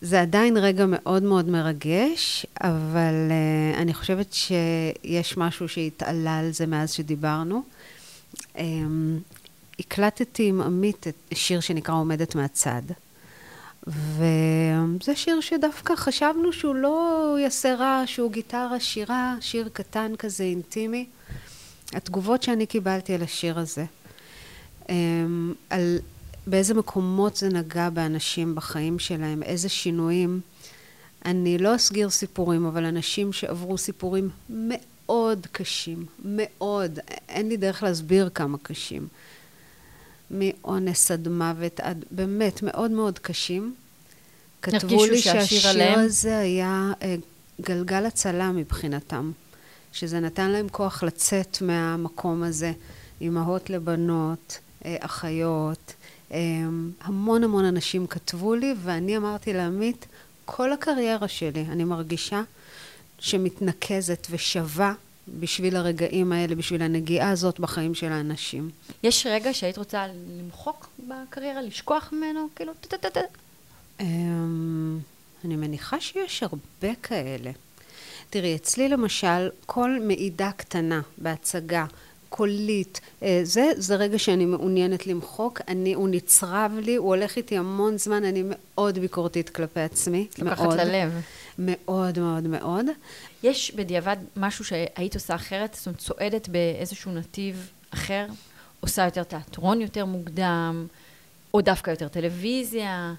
זה 0.00 0.20
עדיין 0.20 0.56
רגע 0.56 0.84
מאוד 0.88 1.22
מאוד 1.22 1.48
מרגש, 1.48 2.46
אבל 2.60 3.14
uh, 3.28 3.78
אני 3.78 3.94
חושבת 3.94 4.32
שיש 4.32 5.36
משהו 5.36 5.68
שהתעלה 5.68 6.38
על 6.38 6.50
זה 6.50 6.66
מאז 6.66 6.92
שדיברנו. 6.92 7.62
Um, 8.56 8.58
הקלטתי 9.78 10.48
עם 10.48 10.60
עמית 10.60 11.06
את 11.08 11.14
שיר 11.34 11.60
שנקרא 11.60 11.94
עומדת 11.94 12.34
מהצד. 12.34 12.82
וזה 13.86 15.16
שיר 15.16 15.40
שדווקא 15.40 15.96
חשבנו 15.96 16.52
שהוא 16.52 16.74
לא 16.74 17.36
יעשה 17.40 17.74
רע, 17.74 18.02
שהוא 18.06 18.32
גיטרה 18.32 18.80
שירה, 18.80 19.36
שיר 19.40 19.68
קטן 19.72 20.12
כזה 20.18 20.44
אינטימי. 20.44 21.06
התגובות 21.92 22.42
שאני 22.42 22.66
קיבלתי 22.66 23.14
על 23.14 23.22
השיר 23.22 23.58
הזה, 23.58 23.84
אמ, 24.88 25.54
על 25.70 25.98
באיזה 26.46 26.74
מקומות 26.74 27.36
זה 27.36 27.48
נגע 27.48 27.90
באנשים 27.90 28.54
בחיים 28.54 28.98
שלהם, 28.98 29.42
איזה 29.42 29.68
שינויים. 29.68 30.40
אני 31.24 31.58
לא 31.58 31.76
אסגיר 31.76 32.10
סיפורים, 32.10 32.66
אבל 32.66 32.84
אנשים 32.84 33.32
שעברו 33.32 33.78
סיפורים 33.78 34.28
מאוד 34.50 35.46
קשים, 35.52 36.06
מאוד, 36.24 36.98
אין 37.28 37.48
לי 37.48 37.56
דרך 37.56 37.82
להסביר 37.82 38.30
כמה 38.34 38.58
קשים. 38.62 39.08
מאונס 40.30 41.10
עד 41.10 41.28
מוות, 41.28 41.80
עד 41.80 42.04
באמת 42.10 42.62
מאוד 42.62 42.90
מאוד 42.90 43.18
קשים. 43.18 43.74
כתבו 44.62 45.04
לי 45.04 45.18
שהשיר 45.18 45.68
עליהם. 45.68 45.98
הזה 45.98 46.38
היה 46.38 46.92
אה, 47.02 47.16
גלגל 47.60 48.06
הצלה 48.06 48.52
מבחינתם, 48.52 49.32
שזה 49.92 50.20
נתן 50.20 50.50
להם 50.50 50.68
כוח 50.68 51.02
לצאת 51.02 51.58
מהמקום 51.60 52.42
הזה, 52.42 52.72
אימהות 53.20 53.70
לבנות, 53.70 54.58
אה, 54.84 54.96
אחיות, 55.00 55.94
אה, 56.32 56.38
המון 57.02 57.44
המון 57.44 57.64
אנשים 57.64 58.06
כתבו 58.06 58.54
לי, 58.54 58.74
ואני 58.82 59.16
אמרתי 59.16 59.52
לעמית, 59.52 60.06
כל 60.44 60.72
הקריירה 60.72 61.28
שלי, 61.28 61.66
אני 61.68 61.84
מרגישה 61.84 62.42
שמתנקזת 63.18 64.26
ושווה 64.30 64.92
בשביל 65.28 65.76
הרגעים 65.76 66.32
האלה, 66.32 66.54
בשביל 66.54 66.82
הנגיעה 66.82 67.30
הזאת 67.30 67.60
בחיים 67.60 67.94
של 67.94 68.12
האנשים. 68.12 68.70
יש 69.02 69.26
רגע 69.30 69.54
שהיית 69.54 69.78
רוצה 69.78 70.06
למחוק 70.40 70.88
בקריירה, 71.08 71.62
לשכוח 71.62 72.12
ממנו? 72.12 72.48
כאילו, 72.56 72.72
טה-טה-טה. 72.88 73.20
אמ, 74.00 74.98
אני 75.44 75.56
מניחה 75.56 76.00
שיש 76.00 76.42
הרבה 76.42 76.94
כאלה. 77.02 77.50
תראי, 78.30 78.56
אצלי 78.56 78.88
למשל, 78.88 79.48
כל 79.66 79.98
מעידה 80.00 80.50
קטנה 80.56 81.00
בהצגה, 81.18 81.86
קולית, 82.28 83.00
אה, 83.22 83.40
זה, 83.42 83.70
זה 83.76 83.96
רגע 83.96 84.18
שאני 84.18 84.44
מעוניינת 84.44 85.06
למחוק. 85.06 85.60
אני, 85.68 85.94
הוא 85.94 86.08
נצרב 86.08 86.72
לי, 86.82 86.96
הוא 86.96 87.08
הולך 87.08 87.36
איתי 87.36 87.56
המון 87.56 87.98
זמן, 87.98 88.24
אני 88.24 88.42
מאוד 88.44 88.98
ביקורתית 88.98 89.50
כלפי 89.50 89.80
עצמי. 89.80 90.26
לוקחת 90.38 90.72
ללב. 90.72 91.12
מאוד 91.58 92.18
מאוד 92.18 92.46
מאוד. 92.46 92.86
יש 93.42 93.74
בדיעבד 93.74 94.16
משהו 94.36 94.64
שהיית 94.64 95.14
עושה 95.14 95.34
אחרת? 95.34 95.74
זאת 95.74 95.86
אומרת, 95.86 96.00
צועדת 96.00 96.48
באיזשהו 96.48 97.12
נתיב 97.12 97.70
אחר? 97.90 98.26
עושה 98.80 99.04
יותר 99.04 99.22
תיאטרון 99.22 99.80
יותר 99.80 100.04
מוקדם? 100.04 100.86
או 101.54 101.60
דווקא 101.60 101.90
יותר 101.90 102.08
טלוויזיה? 102.08 103.14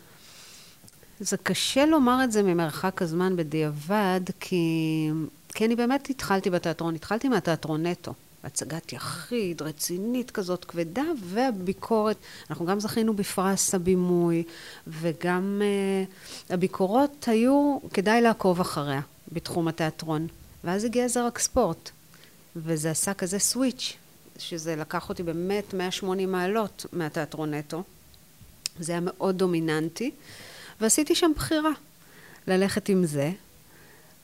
זה 1.20 1.38
קשה 1.38 1.86
לומר 1.86 2.24
את 2.24 2.32
זה 2.32 2.44
ממרחק 2.44 3.02
הזמן 3.02 3.36
בדיעבד, 3.36 4.22
כי, 4.40 5.10
כי 5.54 5.66
אני 5.66 5.76
באמת 5.76 6.10
התחלתי 6.10 6.50
בתיאטרון, 6.50 6.96
התחלתי 6.96 7.30
מהתיאטרון 7.30 7.86
נטו. 7.86 8.14
הצגת 8.44 8.94
יחיד, 8.94 9.62
רצינית 9.62 10.32
כזאת, 10.32 10.66
כבדה, 10.66 11.04
והביקורת, 11.24 12.18
אנחנו 12.50 12.66
גם 12.66 12.80
זכינו 12.80 13.14
בפרס 13.14 13.76
הבימוי, 13.76 14.44
וגם 14.88 15.62
uh, 15.62 16.54
הביקורות 16.54 17.26
היו, 17.28 17.78
כדאי 17.94 18.22
לעקוב 18.22 18.60
אחריה 18.60 19.02
בתחום 19.32 19.68
התיאטרון. 19.68 20.28
ואז 20.64 20.84
הגיע 20.84 21.08
זרק 21.08 21.40
ספורט, 21.40 21.90
וזה 22.56 22.92
עשה 22.92 23.14
כזה 23.14 23.40
סוויץ', 23.40 23.94
שזה 24.38 24.76
לקח 24.76 25.10
אותי 25.10 25.24
באמת 25.24 25.74
180 25.74 26.32
מעלות 26.32 26.86
מהתיאטרון 26.94 27.54
נטו. 27.54 27.84
זה 28.80 28.92
היה 28.92 29.02
מאוד 29.04 29.38
דומיננטי, 29.38 30.12
ועשיתי 30.82 31.16
שם 31.16 31.32
בחירה, 31.36 31.72
ללכת 32.48 32.90
עם 32.90 33.06
זה, 33.06 33.32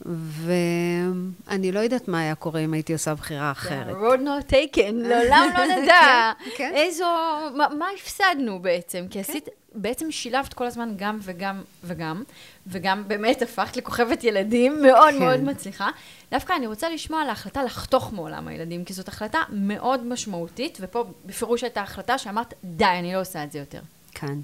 ואני 0.06 1.72
לא 1.72 1.80
יודעת 1.80 2.08
מה 2.08 2.20
היה 2.20 2.34
קורה 2.34 2.60
אם 2.60 2.72
הייתי 2.72 2.92
עושה 2.92 3.14
בחירה 3.14 3.50
אחרת. 3.50 3.96
road 3.96 4.20
not 4.20 4.52
taken, 4.52 4.92
לעולם 5.08 5.50
לא 5.58 5.64
נדע. 5.64 6.32
כן, 6.44 6.50
כן. 6.56 6.72
איזו, 6.74 7.06
מה 7.54 7.86
הפסדנו 7.96 8.58
בעצם? 8.58 9.06
כי 9.10 9.22
כן. 9.24 9.30
עשית, 9.30 9.48
בעצם 9.74 10.10
שילבת 10.10 10.54
כל 10.54 10.66
הזמן 10.66 10.94
גם 10.96 11.18
וגם 11.22 11.62
וגם, 11.84 12.22
וגם 12.66 13.08
באמת 13.08 13.42
הפכת 13.42 13.76
לכוכבת 13.76 14.24
ילדים 14.24 14.78
מאוד 14.86 15.14
מאוד 15.14 15.40
מצליחה. 15.40 15.90
דווקא 16.30 16.52
אני 16.56 16.66
רוצה 16.66 16.90
לשמוע 16.90 17.22
על 17.22 17.28
ההחלטה 17.28 17.62
לחתוך 17.62 18.12
מעולם 18.12 18.48
הילדים, 18.48 18.84
כי 18.84 18.92
זאת 18.92 19.08
החלטה 19.08 19.42
מאוד 19.52 20.06
משמעותית, 20.06 20.78
ופה 20.80 21.04
בפירוש 21.26 21.62
הייתה 21.62 21.82
החלטה 21.82 22.18
שאמרת, 22.18 22.54
די, 22.64 22.84
אני 22.84 23.12
לא 23.12 23.20
עושה 23.20 23.44
את 23.44 23.52
זה 23.52 23.58
יותר. 23.58 23.80
כן, 24.14 24.38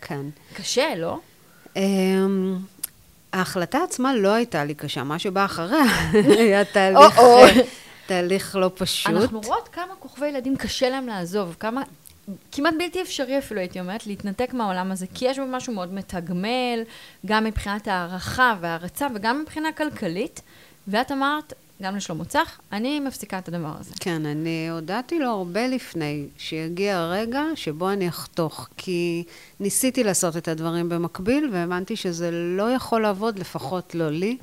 כן. 0.00 0.22
קשה, 0.54 0.94
לא? 0.96 1.18
ההחלטה 3.32 3.78
עצמה 3.82 4.14
לא 4.14 4.34
הייתה 4.34 4.64
לי 4.64 4.74
קשה, 4.74 5.04
מה 5.04 5.18
שבא 5.18 5.44
אחריה. 5.44 5.84
היה 6.38 6.64
תהליך, 6.64 7.20
תהליך 8.06 8.56
לא 8.56 8.70
פשוט. 8.74 9.12
אנחנו 9.12 9.40
רואות 9.40 9.68
כמה 9.68 9.94
כוכבי 9.98 10.26
ילדים 10.26 10.56
קשה 10.56 10.90
להם 10.90 11.06
לעזוב, 11.06 11.56
כמה, 11.60 11.82
כמעט 12.52 12.74
בלתי 12.78 13.02
אפשרי 13.02 13.38
אפילו, 13.38 13.60
הייתי 13.60 13.80
אומרת, 13.80 14.06
להתנתק 14.06 14.54
מהעולם 14.54 14.92
הזה, 14.92 15.06
כי 15.14 15.24
יש 15.24 15.38
בו 15.38 15.44
משהו 15.48 15.74
מאוד 15.74 15.94
מתגמל, 15.94 16.82
גם 17.26 17.44
מבחינת 17.44 17.88
הערכה 17.88 18.54
והערצה 18.60 19.06
וגם 19.14 19.40
מבחינה 19.42 19.72
כלכלית, 19.72 20.40
ואת 20.88 21.12
אמרת, 21.12 21.52
גם 21.82 21.96
לשלמה 21.96 22.24
צח, 22.24 22.60
אני 22.72 23.00
מפסיקה 23.00 23.38
את 23.38 23.48
הדבר 23.48 23.74
הזה. 23.80 23.94
כן, 24.00 24.26
אני 24.26 24.68
הודעתי 24.70 25.18
לו 25.18 25.30
הרבה 25.30 25.66
לפני 25.66 26.26
שיגיע 26.38 26.98
הרגע 26.98 27.42
שבו 27.54 27.90
אני 27.90 28.08
אחתוך, 28.08 28.68
כי 28.76 29.24
ניסיתי 29.60 30.04
לעשות 30.04 30.36
את 30.36 30.48
הדברים 30.48 30.88
במקביל, 30.88 31.50
והבנתי 31.52 31.96
שזה 31.96 32.30
לא 32.30 32.70
יכול 32.70 33.02
לעבוד, 33.02 33.38
לפחות 33.38 33.94
לא 33.94 34.10
לי. 34.10 34.36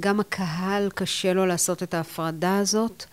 גם 0.00 0.20
הקהל 0.20 0.88
קשה 0.94 1.32
לו 1.32 1.46
לעשות 1.46 1.82
את 1.82 1.94
ההפרדה 1.94 2.58
הזאת, 2.58 3.04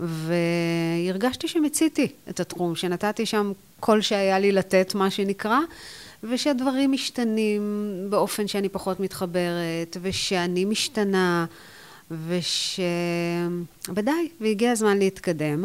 והרגשתי 0.00 1.48
שמיציתי 1.48 2.08
את 2.30 2.40
התחום, 2.40 2.76
שנתתי 2.76 3.26
שם 3.26 3.52
כל 3.80 4.00
שהיה 4.00 4.38
לי 4.38 4.52
לתת, 4.52 4.94
מה 4.94 5.10
שנקרא. 5.10 5.58
ושהדברים 6.22 6.92
משתנים 6.92 7.62
באופן 8.10 8.48
שאני 8.48 8.68
פחות 8.68 9.00
מתחברת, 9.00 9.96
ושאני 10.02 10.64
משתנה, 10.64 11.46
וש... 12.10 12.80
ודי, 13.94 14.28
והגיע 14.40 14.72
הזמן 14.72 14.98
להתקדם. 14.98 15.64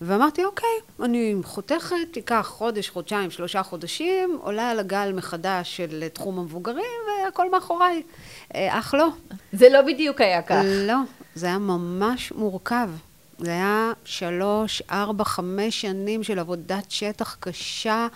ואמרתי, 0.00 0.44
אוקיי, 0.44 0.68
אני 1.02 1.34
חותכת, 1.44 2.16
ייקח 2.16 2.46
חודש, 2.48 2.88
חודשיים, 2.88 3.30
שלושה 3.30 3.62
חודשים, 3.62 4.38
עולה 4.42 4.70
על 4.70 4.78
הגל 4.78 5.12
מחדש 5.14 5.76
של 5.76 6.08
תחום 6.12 6.38
המבוגרים, 6.38 6.84
והכל 7.24 7.50
מאחוריי. 7.50 8.02
אה, 8.54 8.78
אך 8.78 8.94
לא. 8.94 9.08
זה 9.52 9.68
לא 9.68 9.82
בדיוק 9.82 10.20
היה 10.20 10.42
כך. 10.42 10.62
לא, 10.64 10.96
זה 11.34 11.46
היה 11.46 11.58
ממש 11.58 12.32
מורכב. 12.32 12.90
זה 13.38 13.50
היה 13.50 13.92
שלוש, 14.04 14.82
ארבע, 14.90 15.24
חמש 15.24 15.80
שנים 15.80 16.22
של 16.22 16.38
עבודת 16.38 16.90
שטח 16.90 17.36
קשה. 17.40 18.06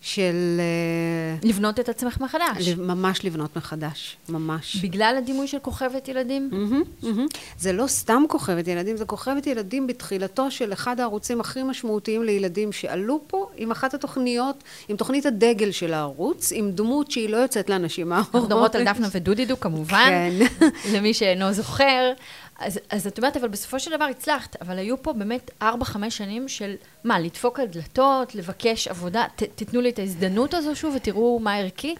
של... 0.00 0.60
אה, 0.60 1.48
לבנות 1.48 1.80
את 1.80 1.88
עצמך 1.88 2.20
מחדש. 2.20 2.68
ממש 2.68 3.24
לבנות 3.24 3.56
מחדש, 3.56 4.16
ממש. 4.28 4.76
בגלל 4.76 5.14
הדימוי 5.18 5.46
של 5.46 5.58
כוכבת 5.58 6.08
ילדים? 6.08 6.50
Mm-hmm, 6.52 7.04
mm-hmm. 7.04 7.38
זה 7.58 7.72
לא 7.72 7.86
סתם 7.86 8.22
כוכבת 8.28 8.68
ילדים, 8.68 8.96
זה 8.96 9.04
כוכבת 9.04 9.46
ילדים 9.46 9.86
בתחילתו 9.86 10.50
של 10.50 10.72
אחד 10.72 11.00
הערוצים 11.00 11.40
הכי 11.40 11.62
משמעותיים 11.62 12.22
לילדים 12.22 12.72
שעלו 12.72 13.20
פה, 13.26 13.46
עם 13.56 13.70
אחת 13.70 13.94
התוכניות, 13.94 14.64
עם 14.88 14.96
תוכנית 14.96 15.26
הדגל 15.26 15.70
של 15.70 15.94
הערוץ, 15.94 16.52
עם 16.52 16.70
דמות 16.70 17.10
שהיא 17.10 17.28
לא 17.28 17.36
יוצאת 17.36 17.70
לאנשים 17.70 18.08
מהאורות. 18.08 18.34
אנחנו 18.34 18.48
מדברות 18.48 18.74
על 18.74 18.84
דפנה 18.84 19.08
ודודידו 19.12 19.60
כמובן, 19.60 20.08
כן. 20.08 20.66
למי 20.94 21.14
שאינו 21.14 21.52
זוכר. 21.52 22.12
אז, 22.60 22.78
אז 22.90 23.06
את 23.06 23.18
אומרת, 23.18 23.36
אבל 23.36 23.48
בסופו 23.48 23.80
של 23.80 23.90
דבר 23.96 24.04
הצלחת, 24.04 24.56
אבל 24.62 24.78
היו 24.78 25.02
פה 25.02 25.12
באמת 25.12 25.50
4-5 25.62 25.64
שנים 26.08 26.48
של, 26.48 26.74
מה, 27.04 27.20
לדפוק 27.20 27.60
על 27.60 27.66
דלתות, 27.66 28.34
לבקש 28.34 28.88
עבודה, 28.88 29.24
ת, 29.36 29.42
תיתנו 29.42 29.80
לי 29.80 29.88
את 29.88 29.98
ההזדמנות 29.98 30.54
הזו 30.54 30.76
שוב 30.76 30.94
ותראו 30.96 31.38
מה 31.42 31.56
ערכי? 31.56 31.94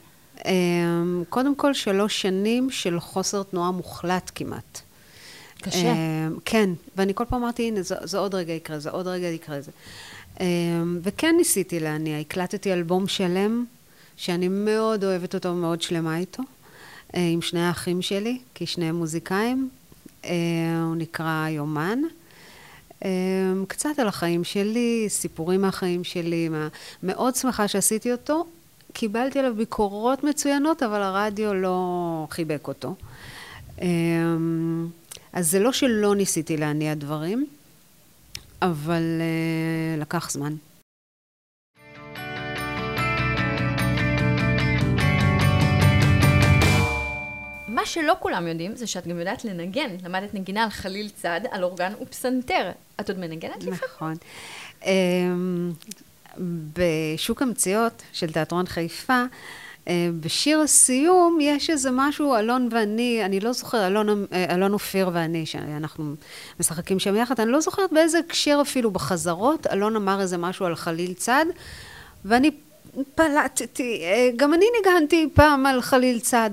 אמ, 0.46 1.22
קודם 1.28 1.54
כל, 1.54 1.74
שלוש 1.74 2.22
שנים 2.22 2.70
של 2.70 3.00
חוסר 3.00 3.42
תנועה 3.42 3.70
מוחלט 3.70 4.30
כמעט. 4.34 4.80
קשה. 5.62 5.92
אמ, 5.92 6.36
כן, 6.44 6.70
ואני 6.96 7.14
כל 7.14 7.24
פעם 7.24 7.42
אמרתי, 7.42 7.68
הנה, 7.68 7.82
זה, 7.82 7.94
זה 8.02 8.18
עוד 8.18 8.34
רגע 8.34 8.52
יקרה, 8.52 8.78
זה 8.78 8.90
עוד 8.90 9.06
רגע 9.06 9.26
יקרה 9.26 9.60
זה. 9.60 9.70
אמ, 10.40 10.98
וכן 11.02 11.34
ניסיתי 11.38 11.80
להניע, 11.80 12.18
הקלטתי 12.18 12.72
אלבום 12.72 13.08
שלם, 13.08 13.64
שאני 14.16 14.48
מאוד 14.48 15.04
אוהבת 15.04 15.34
אותו 15.34 15.48
ומאוד 15.48 15.82
שלמה 15.82 16.18
איתו, 16.18 16.42
אה, 17.16 17.28
עם 17.32 17.42
שני 17.42 17.66
האחים 17.66 18.02
שלי, 18.02 18.38
כי 18.54 18.66
שניהם 18.66 18.96
מוזיקאים. 18.96 19.68
אה, 20.24 20.30
הוא 20.86 20.96
נקרא 20.96 21.48
יומן. 21.48 21.98
אמ, 23.04 23.64
קצת 23.68 23.98
על 23.98 24.08
החיים 24.08 24.44
שלי, 24.44 25.06
סיפורים 25.08 25.62
מהחיים 25.62 26.04
שלי, 26.04 26.48
מה... 26.48 26.68
מאוד 27.02 27.34
שמחה 27.34 27.68
שעשיתי 27.68 28.12
אותו. 28.12 28.46
קיבלתי 28.92 29.38
עליו 29.38 29.54
ביקורות 29.54 30.24
מצוינות, 30.24 30.82
אבל 30.82 31.02
הרדיו 31.02 31.54
לא 31.54 32.26
חיבק 32.30 32.68
אותו. 32.68 32.94
אמ, 33.82 34.88
אז 35.32 35.50
זה 35.50 35.58
לא 35.58 35.72
שלא 35.72 36.14
ניסיתי 36.14 36.56
להניע 36.56 36.94
דברים, 36.94 37.46
אבל 38.62 39.02
לקח 39.98 40.30
זמן. 40.30 40.54
מה 47.80 47.86
שלא 47.86 48.14
כולם 48.20 48.46
יודעים 48.46 48.76
זה 48.76 48.86
שאת 48.86 49.06
גם 49.06 49.18
יודעת 49.18 49.44
לנגן. 49.44 49.90
למדת 50.04 50.34
נגינה 50.34 50.64
על 50.64 50.70
חליל 50.70 51.08
צד, 51.08 51.40
על 51.50 51.64
אורגן 51.64 51.92
ופסנתר. 52.02 52.70
את 53.00 53.10
עוד 53.10 53.18
מנגנת 53.18 53.56
לפעמים? 53.56 53.80
נכון. 53.94 54.14
אמ, 54.86 55.72
בשוק 56.72 57.42
המציאות 57.42 58.02
של 58.12 58.32
תיאטרון 58.32 58.66
חיפה, 58.66 59.24
אה, 59.88 60.08
בשיר 60.20 60.60
הסיום 60.60 61.38
יש 61.40 61.70
איזה 61.70 61.90
משהו, 61.92 62.36
אלון 62.36 62.68
ואני, 62.70 63.24
אני 63.24 63.40
לא 63.40 63.52
זוכרת, 63.52 63.82
אלון, 63.82 64.26
אה, 64.32 64.54
אלון 64.54 64.72
אופיר 64.72 65.10
ואני, 65.12 65.46
שאנחנו 65.46 66.14
משחקים 66.60 66.98
שם 66.98 67.16
יחד, 67.16 67.40
אני 67.40 67.50
לא 67.50 67.60
זוכרת 67.60 67.92
באיזה 67.92 68.18
הקשר 68.18 68.58
אפילו 68.62 68.90
בחזרות, 68.90 69.66
אלון 69.66 69.96
אמר 69.96 70.20
איזה 70.20 70.38
משהו 70.38 70.66
על 70.66 70.76
חליל 70.76 71.12
צד, 71.12 71.46
ואני 72.24 72.50
פלטתי, 73.14 74.02
אה, 74.02 74.30
גם 74.36 74.54
אני 74.54 74.66
ניגנתי 74.76 75.28
פעם 75.34 75.66
על 75.66 75.82
חליל 75.82 76.20
צד. 76.20 76.50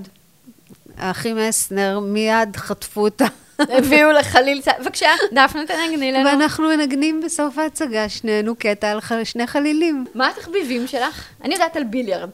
האחים 0.98 1.36
מסנר 1.36 2.00
מיד 2.00 2.56
חטפו 2.56 3.00
אותה. 3.00 3.26
הביאו 3.78 4.12
לחליל 4.12 4.60
צד. 4.60 4.72
בבקשה, 4.80 5.08
דפנה 5.32 5.66
תנגני 5.66 6.12
לנו. 6.12 6.24
ואנחנו 6.28 6.68
מנגנים 6.68 7.20
בסוף 7.20 7.58
ההצגה 7.58 8.08
שנינו 8.08 8.56
קטע 8.56 8.90
על 8.90 9.24
שני 9.24 9.46
חלילים. 9.46 10.04
מה 10.14 10.28
התחביבים 10.28 10.86
שלך? 10.86 11.28
אני 11.44 11.54
יודעת 11.54 11.76
על 11.76 11.84
ביליארד. 11.84 12.30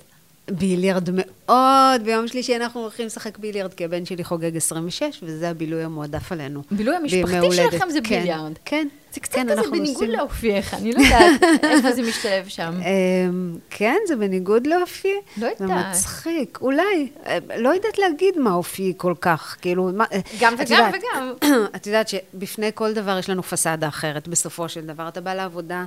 ביליארד 0.50 1.08
מאוד, 1.12 2.02
ביום 2.04 2.28
שלישי 2.28 2.56
אנחנו 2.56 2.80
הולכים 2.80 3.06
לשחק 3.06 3.38
ביליארד, 3.38 3.74
כי 3.74 3.84
הבן 3.84 4.04
שלי 4.04 4.24
חוגג 4.24 4.56
26, 4.56 5.20
וזה 5.22 5.50
הבילוי 5.50 5.82
המועדף 5.84 6.32
עלינו. 6.32 6.62
הבילוי 6.72 6.96
המשפחתי. 6.96 7.52
שלכם 7.52 7.90
זה 7.90 7.98
כן, 8.04 8.18
ביליארד. 8.18 8.52
כן. 8.64 8.88
זה 9.14 9.20
קצת 9.20 9.34
כן, 9.34 9.46
כזה 9.50 9.62
בניגוד 9.70 9.88
עושים- 9.94 10.10
לאופייך, 10.10 10.74
אני 10.74 10.92
לא 10.92 11.00
יודעת 11.00 11.40
איפה 11.62 11.92
זה 11.92 12.02
משתלב 12.02 12.48
שם. 12.48 12.72
אמ, 12.82 13.56
כן, 13.70 13.96
זה 14.08 14.16
בניגוד 14.16 14.66
לאופי. 14.66 15.12
לא 15.36 15.48
זה 15.58 15.64
יודעת. 15.64 15.86
מצחיק, 15.90 16.58
אולי. 16.62 17.08
אה, 17.26 17.38
לא 17.56 17.68
יודעת 17.68 17.98
להגיד 17.98 18.38
מה 18.38 18.52
אופי 18.52 18.92
כל 18.96 19.14
כך, 19.20 19.56
כאילו, 19.62 19.90
מה... 19.94 20.04
אה, 20.12 20.20
גם 20.40 20.54
וגם 20.58 20.62
יודעת, 20.90 20.94
וגם. 21.12 21.32
את 21.76 21.86
יודעת 21.86 22.08
שבפני 22.08 22.70
כל 22.74 22.92
דבר 22.92 23.18
יש 23.18 23.30
לנו 23.30 23.42
פסאדה 23.42 23.88
אחרת, 23.88 24.28
בסופו 24.28 24.68
של 24.68 24.86
דבר. 24.86 25.08
אתה 25.08 25.20
בא 25.20 25.34
לעבודה, 25.34 25.84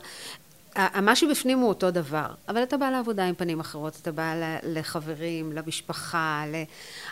מה 1.02 1.16
שבפנים 1.16 1.60
הוא 1.60 1.70
אותו 1.70 1.92
דבר, 1.92 2.26
אבל 2.50 2.64
אתה 2.64 2.78
בא 2.78 2.90
לעבודה 2.90 3.26
עם 3.26 3.36
פנים 3.36 3.60
אחרות, 3.60 3.98
אתה 4.02 4.12
בא 4.12 4.34
לחברים, 4.64 5.52
למשפחה, 5.54 6.44
ל... 6.48 6.56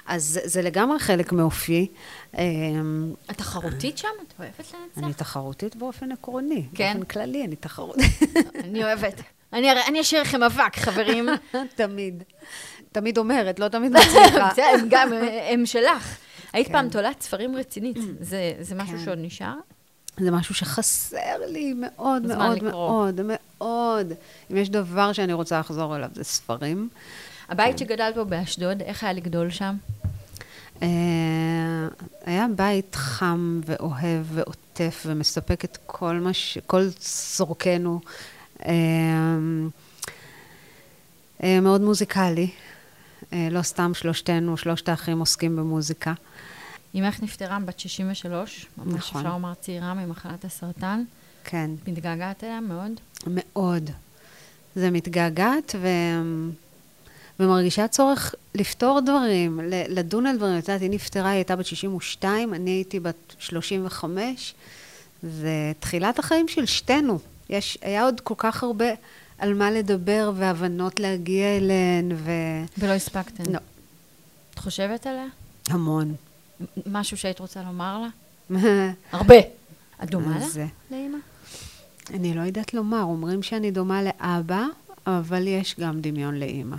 אז 0.06 0.40
זה- 0.44 0.62
לגמרי 0.62 1.00
חלק 1.00 1.32
מאופי. 1.32 1.88
אמ, 2.38 3.14
את 3.32 3.38
תחרותית 3.38 3.98
שם? 3.98 4.08
את 4.28 4.34
אוהבת 4.40 4.74
אני 4.98 5.06
לנצח? 5.06 5.18
תחרותית 5.20 5.76
באופן 5.76 6.12
עקרוני. 6.12 6.66
כן? 6.76 6.94
באופן 6.94 7.06
כללי 7.10 7.46
אני 7.46 7.56
תחרותית. 7.56 8.04
אני 8.64 8.84
אוהבת. 8.84 9.22
אני 9.54 9.72
אני 9.88 10.02
אשאיר 10.02 10.22
לכם 10.22 10.44
אבק, 10.44 10.76
חברים. 10.80 11.30
תמיד. 11.76 12.24
תמיד 12.92 13.18
אומרת, 13.18 13.60
לא 13.60 13.68
תמיד 13.68 13.92
מצליחה. 13.98 14.50
בסדר, 14.52 14.64
הם 14.80 14.88
גם, 14.90 15.10
הם 15.52 15.66
שלך. 15.66 16.18
היית 16.54 16.68
כן. 16.68 16.74
פעם 16.74 16.90
תולעת 16.90 17.22
ספרים 17.22 17.56
רצינית. 17.56 17.98
זה 18.20 18.54
זה 18.60 18.76
משהו 18.76 18.98
כן. 18.98 19.06
שעוד 19.06 19.18
נשאר? 19.22 19.54
זה 20.20 20.32
משהו 20.32 20.56
שחסר 20.56 21.38
לי 21.48 21.74
מאוד 21.78 22.22
מאוד 22.22 22.58
לקרוא. 22.58 22.72
מאוד 22.72 23.22
מאוד. 23.24 24.14
אם 24.52 24.58
יש 24.58 24.70
דבר 24.70 25.14
שאני 25.14 25.34
רוצה 25.34 25.60
לחזור 25.60 25.96
אליו, 25.96 26.10
זה 26.14 26.24
ספרים. 26.24 26.90
הבית 27.50 27.78
שגדלת 27.78 28.16
בו 28.16 28.26
באשדוד, 28.26 28.82
איך 28.82 29.04
היה 29.04 29.14
לגדול 29.14 29.50
שם? 29.50 29.76
אה, 30.82 30.88
היה 32.26 32.46
בית 32.56 32.96
חם 32.96 33.62
ואוהב 33.66 34.26
ועוטף 34.34 35.04
ומספק 35.06 35.66
את 35.66 35.78
כל 35.86 36.14
מה 36.14 36.34
ש... 36.34 36.58
כל 36.66 36.88
צורכנו. 37.00 38.00
אה, 38.66 38.72
אה, 41.44 41.60
מאוד 41.60 41.82
מוזיקלי. 41.82 42.50
לא 43.32 43.62
סתם 43.62 43.92
שלושתנו, 43.94 44.58
שלושת 44.58 44.90
האחים 44.90 45.20
עוסקים 45.20 45.56
במוזיקה. 45.56 46.14
אמך 46.96 47.24
נפטרה 47.24 47.60
בת 47.66 47.80
63, 47.80 48.66
ממש 48.78 48.94
נכון. 48.94 49.22
אפשר 49.22 49.34
לומר 49.34 49.54
צעירה 49.54 49.94
ממחלת 49.94 50.46
הסרטן. 50.46 51.04
כן, 51.44 51.72
מתגעגעת 51.88 52.44
אליה 52.44 52.60
מאוד. 52.60 52.92
מאוד. 53.28 53.90
זה 54.76 54.92
מתגעגעת 54.92 55.76
ו... 55.82 55.88
ומרגישה 57.40 57.88
צורך 57.88 58.36
לפתור 58.56 59.00
דברים, 59.00 59.60
לדון 59.90 60.26
על 60.26 60.38
דברים. 60.38 60.58
את 60.58 60.68
יודעת, 60.68 60.82
היא 60.82 60.90
נפטרה, 60.90 61.30
היא 61.30 61.36
הייתה 61.36 61.56
בת 61.56 61.66
62, 61.66 62.54
אני 62.54 62.72
הייתי 62.72 63.00
בת 63.00 63.36
35. 63.40 64.54
זה 65.24 65.72
תחילת 65.80 66.20
החיים 66.20 66.48
של 66.48 66.66
שתינו. 66.66 67.20
יש, 67.50 67.78
היה 67.82 68.04
עוד 68.04 68.22
כל 68.22 68.34
כך 68.38 68.64
הרבה 68.64 68.90
על 69.38 69.54
מה 69.54 69.72
לדבר 69.72 70.32
והבנות 70.36 71.00
להגיע 71.00 71.58
אליהן, 71.58 72.12
ולא 72.78 72.92
הספקתן. 72.92 73.44
לא. 73.52 73.60
את 74.54 74.60
חושבת 74.60 75.08
עליה? 75.08 75.26
והמון. 75.70 76.16
משהו 76.86 77.18
שהיית 77.18 77.40
רוצה 77.40 77.64
לומר 77.64 78.00
לה? 78.00 78.10
הרבה. 79.12 79.36
את 80.04 80.10
דומה 80.10 80.40
לה? 80.40 80.46
אז, 80.46 80.58
אה, 80.58 80.66
לאמא? 80.92 81.18
אני 82.10 82.34
לא 82.34 82.42
יודעת 82.42 82.74
לומר, 82.74 83.02
אומרים 83.02 83.44
שאני 83.44 83.72
דומה 83.72 84.02
לאבא, 84.04 84.66
אבל 85.08 85.48
יש 85.48 85.76
גם 85.80 86.02
דמיון 86.02 86.36
לאימא. 86.36 86.78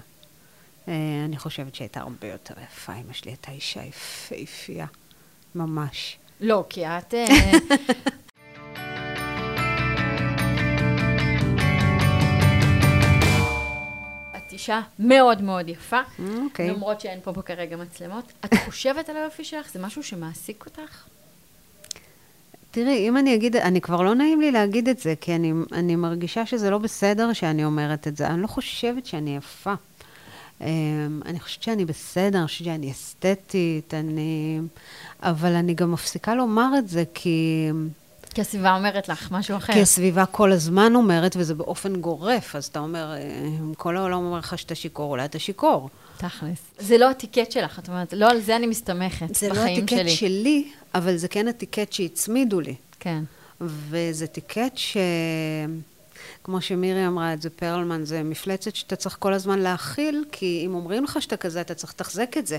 אה, 0.89 0.95
אני 1.25 1.39
חושבת 1.39 1.75
שהייתה 1.75 2.01
הרבה 2.01 2.29
יותר 2.29 2.55
יפה, 2.65 2.93
אמא 2.95 3.13
שלי 3.13 3.31
הייתה 3.31 3.53
אישה 3.53 3.85
יפהפייה, 3.85 4.87
ממש. 5.55 6.17
לא, 6.41 6.65
כי 6.69 6.87
את... 6.87 7.15
אישה 14.67 14.81
מאוד 14.99 15.43
מאוד 15.43 15.69
יפה, 15.69 16.01
אוקיי. 16.45 16.71
למרות 16.71 17.01
שאין 17.01 17.21
פה 17.23 17.43
כרגע 17.43 17.77
מצלמות. 17.77 18.33
את 18.45 18.55
חושבת 18.65 19.09
על 19.09 19.17
היופי 19.17 19.45
שלך? 19.45 19.73
זה 19.73 19.79
משהו 19.83 20.03
שמעסיק 20.03 20.65
אותך? 20.67 21.05
תראי, 22.71 23.09
אם 23.09 23.17
אני 23.17 23.35
אגיד, 23.35 23.57
אני 23.57 23.81
כבר 23.81 24.03
לא 24.03 24.15
נעים 24.15 24.41
לי 24.41 24.51
להגיד 24.51 24.89
את 24.89 24.99
זה, 24.99 25.15
כי 25.21 25.35
אני, 25.35 25.53
אני 25.73 25.97
מרגישה 25.97 26.47
שזה 26.47 26.71
לא 26.71 26.79
בסדר 26.79 27.33
שאני 27.33 27.65
אומרת 27.65 28.09
את 28.09 28.17
זה. 28.17 28.27
אני 28.27 28.43
לא 28.43 28.47
חושבת 28.47 29.07
שאני 29.07 29.37
יפה. 29.37 29.75
אמ, 30.61 30.67
אני 31.27 31.41
חושבת 31.41 31.63
שאני 31.63 31.85
בסדר, 31.85 32.39
אני 32.39 32.47
חושבת 32.47 32.65
שאני 32.65 32.91
אסתטית, 32.91 33.95
אני... 33.95 34.61
אבל 35.23 35.53
אני 35.53 35.75
גם 35.75 35.93
מפסיקה 35.93 36.35
לומר 36.35 36.71
את 36.79 36.89
זה, 36.89 37.05
כי... 37.15 37.71
כי 38.37 38.41
הסביבה 38.41 38.77
אומרת 38.77 39.09
לך 39.09 39.31
משהו 39.31 39.57
אחר. 39.57 39.73
כי 39.73 39.81
הסביבה 39.81 40.27
כל 40.27 40.53
הזמן 40.53 40.95
אומרת, 40.95 41.37
וזה 41.39 41.55
באופן 41.55 41.97
גורף, 41.97 42.57
אז 42.57 42.65
אתה 42.65 42.79
אומר, 42.79 43.13
אה, 43.13 43.47
אם 43.47 43.75
כל 43.75 43.97
העולם 43.97 44.25
אומר 44.25 44.39
לך 44.39 44.59
שאתה 44.59 44.75
שיכור, 44.75 45.11
אולי 45.11 45.25
אתה 45.25 45.39
שיכור. 45.39 45.91
תכלס. 46.17 46.59
זה 46.79 46.99
לא 46.99 47.11
הטיקט 47.11 47.53
שלך, 47.53 47.79
את 47.79 47.89
אומרת, 47.89 48.13
לא 48.13 48.31
על 48.31 48.41
זה 48.41 48.57
אני 48.57 48.67
מסתמכת 48.67 49.35
זה 49.35 49.49
לא 49.49 49.55
בחיים 49.55 49.85
הטיקט 49.85 49.99
שלי. 49.99 50.11
שלי, 50.11 50.69
אבל 50.95 51.17
זה 51.17 51.29
כן 51.29 51.49
הטיקט 51.49 51.93
שהצמידו 51.93 52.61
לי. 52.61 52.75
כן. 53.01 53.25
וזה 53.61 54.27
טיקט 54.27 54.77
ש... 54.77 54.97
כמו 56.45 56.61
שמירי 56.61 57.07
אמרה 57.07 57.33
את 57.33 57.43
זה, 57.43 57.51
פרלמן, 57.51 58.05
זה 58.05 58.23
מפלצת 58.23 58.77
שאתה 58.77 58.97
צריך 58.97 59.17
כל 59.19 59.33
הזמן 59.33 59.59
להכיל, 59.59 60.25
כי 60.33 60.63
אם 60.67 60.75
אומרים 60.75 61.05
לך 61.05 61.23
שאתה 61.23 61.37
כזה, 61.37 61.61
אתה 61.61 61.75
צריך 61.75 61.93
לתחזק 61.93 62.37
את 62.39 62.47
זה. 62.47 62.59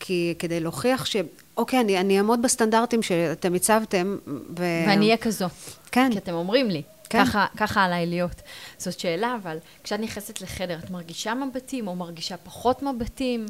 כי 0.00 0.34
כדי 0.38 0.60
להוכיח 0.60 1.04
ש... 1.04 1.16
אוקיי, 1.56 1.80
אני, 1.80 2.00
אני 2.00 2.18
אעמוד 2.18 2.42
בסטנדרטים 2.42 3.02
שאתם 3.02 3.54
הצבתם, 3.54 4.16
ו... 4.26 4.64
ואני 4.86 5.06
אהיה 5.06 5.16
כזו. 5.16 5.46
כן. 5.92 6.12
כי 6.12 6.18
אתם 6.18 6.32
אומרים 6.32 6.70
לי, 6.70 6.82
כן. 7.10 7.24
ככה, 7.24 7.46
ככה 7.56 7.84
עליי 7.84 8.06
להיות. 8.06 8.42
זאת 8.78 9.00
שאלה, 9.00 9.36
אבל 9.42 9.58
כשאת 9.84 10.00
נכנסת 10.00 10.40
לחדר, 10.40 10.78
את 10.84 10.90
מרגישה 10.90 11.34
מבטים 11.34 11.88
או 11.88 11.96
מרגישה 11.96 12.36
פחות 12.36 12.82
מבטים? 12.82 13.46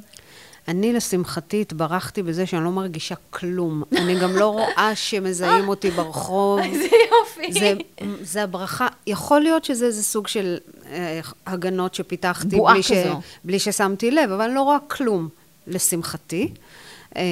אני, 0.69 0.93
לשמחתי, 0.93 1.61
התברכתי 1.61 2.23
בזה 2.23 2.47
שאני 2.47 2.65
לא 2.65 2.71
מרגישה 2.71 3.15
כלום. 3.31 3.83
אני 3.97 4.21
גם 4.21 4.37
לא 4.37 4.49
רואה 4.49 4.93
שמזהים 4.95 5.69
אותי 5.69 5.91
ברחוב. 5.91 6.61
איזה 6.65 6.89
יופי. 7.11 7.53
זה, 7.53 7.75
זה 8.21 8.43
הברכה. 8.43 8.89
יכול 9.07 9.41
להיות 9.41 9.65
שזה 9.65 9.87
איזה 9.87 10.03
סוג 10.03 10.27
של 10.27 10.59
אה, 10.87 11.21
הגנות 11.47 11.95
שפיתחתי 11.95 12.57
בועה 12.57 12.75
בלי, 12.75 12.83
ש... 12.83 12.93
כזו. 12.93 13.21
בלי 13.45 13.59
ששמתי 13.59 14.11
לב, 14.11 14.31
אבל 14.31 14.41
אני 14.45 14.55
לא 14.55 14.63
רואה 14.63 14.79
כלום, 14.89 15.29
לשמחתי. 15.67 16.49
אה, 17.17 17.23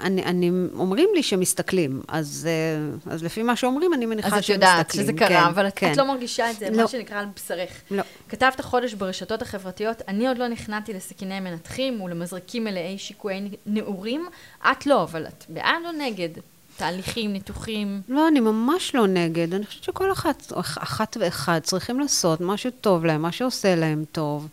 אני, 0.00 0.22
אני, 0.24 0.50
אומרים 0.74 1.08
לי 1.14 1.22
שמסתכלים, 1.22 2.02
אז, 2.08 2.48
אה, 2.50 3.12
אז 3.12 3.24
לפי 3.24 3.42
מה 3.42 3.56
שאומרים, 3.56 3.94
אני 3.94 4.06
מניחה 4.06 4.36
אז 4.36 4.44
שמסתכלים. 4.44 4.56
את 4.56 4.62
יודעת 4.62 4.90
שזה 4.90 5.12
קרה, 5.12 5.28
כן, 5.28 5.36
אבל 5.36 5.68
כן. 5.76 5.92
את 5.92 5.96
לא 5.96 6.04
מרגישה 6.04 6.50
את 6.50 6.56
זה, 6.56 6.70
לא. 6.70 6.82
מה 6.82 6.88
שנקרא 6.88 7.18
על 7.18 7.26
בשרך. 7.36 7.70
לא. 7.90 8.02
כתבת 8.28 8.60
חודש 8.60 8.94
ברשתות 8.94 9.42
החברתיות, 9.42 10.02
אני 10.08 10.28
עוד 10.28 10.38
לא 10.38 10.48
נכנעתי 10.48 10.92
לסכיני 10.92 11.40
מנתחים 11.40 12.00
ולמזרקים 12.00 12.64
מלאי 12.64 12.98
שיקויי 12.98 13.48
נעורים. 13.66 14.26
את 14.70 14.86
לא, 14.86 15.02
אבל 15.02 15.26
את 15.26 15.44
בעד 15.48 15.82
או 15.86 15.92
נגד? 15.92 16.28
תהליכים, 16.76 17.32
ניתוחים. 17.32 18.00
לא, 18.08 18.28
אני 18.28 18.40
ממש 18.40 18.94
לא 18.94 19.06
נגד. 19.06 19.54
אני 19.54 19.66
חושבת 19.66 19.84
שכל 19.84 20.12
אחת, 20.12 20.52
אחת 20.58 21.16
ואחד 21.20 21.60
צריכים 21.62 22.00
לעשות 22.00 22.40
משהו 22.40 22.70
טוב 22.80 23.04
להם, 23.04 23.22
מה 23.22 23.32
שעושה 23.32 23.74
להם 23.74 24.04
טוב. 24.12 24.48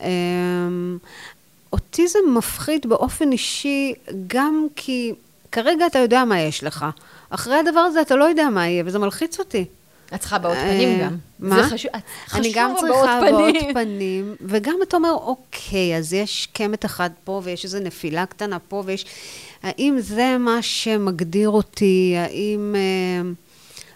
אמ, 0.00 0.98
אותי 1.76 2.08
זה 2.08 2.18
מפחיד 2.34 2.86
באופן 2.86 3.32
אישי, 3.32 3.94
גם 4.26 4.66
כי 4.76 5.12
כרגע 5.52 5.86
אתה 5.86 5.98
יודע 5.98 6.24
מה 6.24 6.40
יש 6.40 6.64
לך. 6.64 6.86
אחרי 7.30 7.56
הדבר 7.56 7.80
הזה 7.80 8.00
אתה 8.00 8.16
לא 8.16 8.24
יודע 8.24 8.48
מה 8.48 8.66
יהיה, 8.66 8.82
וזה 8.86 8.98
מלחיץ 8.98 9.38
אותי. 9.38 9.64
את 10.14 10.20
צריכה 10.20 10.36
הבעות 10.36 10.58
פנים 10.58 11.00
אה, 11.00 11.06
גם. 11.06 11.16
מה? 11.38 11.62
זה 11.62 11.70
חשוב, 11.70 11.90
חשוב 12.26 12.40
אני 12.40 12.52
גם 12.54 12.74
צריכה 12.80 13.18
הבעות 13.18 13.54
פנים. 13.74 14.34
וגם 14.40 14.76
אתה 14.82 14.96
אומר, 14.96 15.12
אוקיי, 15.12 15.96
אז 15.96 16.12
יש 16.12 16.48
קמת 16.52 16.84
אחד 16.84 17.10
פה, 17.24 17.40
ויש 17.44 17.64
איזו 17.64 17.78
נפילה 17.80 18.26
קטנה 18.26 18.58
פה, 18.58 18.82
ויש... 18.86 19.04
האם 19.62 19.96
זה 20.00 20.36
מה 20.38 20.62
שמגדיר 20.62 21.50
אותי? 21.50 22.14
האם... 22.18 22.74
אה, 22.76 23.30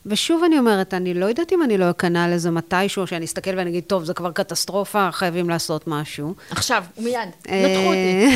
ושוב 0.06 0.44
אני 0.44 0.58
אומרת, 0.58 0.94
אני 0.94 1.14
לא 1.14 1.26
יודעת 1.26 1.52
אם 1.52 1.62
אני 1.62 1.78
לא 1.78 1.90
אכנע 1.90 2.28
לזה 2.28 2.50
מתישהו, 2.50 3.06
שאני 3.06 3.24
אסתכל 3.24 3.50
ואני 3.56 3.70
אגיד, 3.70 3.84
טוב, 3.84 4.04
זה 4.04 4.14
כבר 4.14 4.32
קטסטרופה, 4.32 5.08
חייבים 5.12 5.50
לעשות 5.50 5.86
משהו. 5.86 6.34
עכשיו, 6.50 6.84
נתחו 6.98 7.50
אה, 7.50 7.86
אותי. 7.86 8.26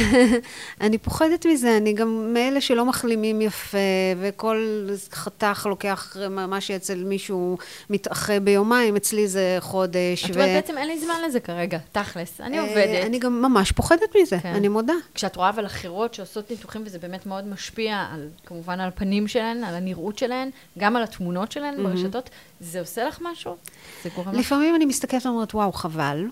אני 0.86 0.98
פוחדת 0.98 1.46
מזה, 1.46 1.76
אני 1.76 1.92
גם 1.92 2.34
מאלה 2.34 2.60
שלא 2.60 2.84
מחלימים 2.84 3.40
יפה, 3.40 3.78
וכל 4.20 4.86
חתך 5.12 5.66
לוקח 5.70 6.16
מה 6.30 6.60
שאצל 6.60 7.04
מישהו 7.04 7.58
מתאחה 7.90 8.40
ביומיים, 8.40 8.96
אצלי 8.96 9.28
זה 9.28 9.56
חודש. 9.60 10.24
את 10.24 10.30
אומרת, 10.30 10.48
בעצם 10.48 10.78
אין 10.78 10.88
לי 10.88 10.98
זמן 10.98 11.14
לזה 11.26 11.40
כרגע, 11.40 11.78
תכלס. 11.92 12.40
אני 12.40 12.58
אה, 12.58 12.62
עובדת. 12.62 13.06
אני 13.06 13.18
גם 13.18 13.42
ממש 13.42 13.72
פוחדת 13.72 14.16
מזה, 14.22 14.38
כן. 14.38 14.54
אני 14.54 14.68
מודה. 14.68 14.94
כשאת 15.14 15.36
רואה 15.36 15.48
אבל 15.48 15.66
אחרות 15.66 16.14
שעושות 16.14 16.50
ניתוחים, 16.50 16.82
וזה 16.86 16.98
באמת 16.98 17.26
מאוד 17.26 17.46
משפיע 17.46 18.06
כמובן 18.46 18.80
על 18.80 18.88
הפנים 18.88 19.28
שלהן, 19.28 19.64
על 19.64 19.74
הנראות 19.74 20.18
שלהן, 20.18 20.50
גם 20.78 20.96
על 20.96 21.02
התמונות 21.02 21.52
שלהן 21.54 21.82
ברשתות, 21.82 22.30
זה 22.60 22.80
עושה 22.80 23.04
לך 23.04 23.18
משהו? 23.22 23.56
זה 24.04 24.10
גורם 24.16 24.28
לך? 24.28 24.40
לפעמים 24.40 24.74
אני 24.74 24.84
מסתכלת 24.84 25.26
ואומרת, 25.26 25.54
וואו, 25.54 25.72
חבל. 25.72 26.26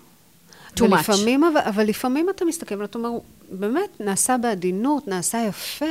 Too 0.79 0.83
ולפעמים, 0.83 1.43
אבל, 1.43 1.61
אבל 1.61 1.83
לפעמים 1.83 2.29
אתה 2.29 2.45
מסתכל 2.45 2.81
ואתה 2.81 2.97
אומר, 2.97 3.09
באמת, 3.49 3.99
נעשה 3.99 4.37
בעדינות, 4.37 5.07
נעשה 5.07 5.45
יפה, 5.49 5.85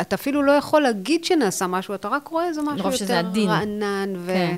אתה 0.00 0.16
אפילו 0.16 0.42
לא 0.42 0.52
יכול 0.52 0.82
להגיד 0.82 1.24
שנעשה 1.24 1.66
משהו, 1.66 1.94
אתה 1.94 2.08
רק 2.08 2.28
רואה 2.28 2.46
איזה 2.48 2.62
משהו 2.62 2.92
שזה 2.92 3.04
יותר 3.04 3.28
עדין. 3.28 3.48
רענן, 3.48 4.12
ו... 4.16 4.26
כן. 4.26 4.56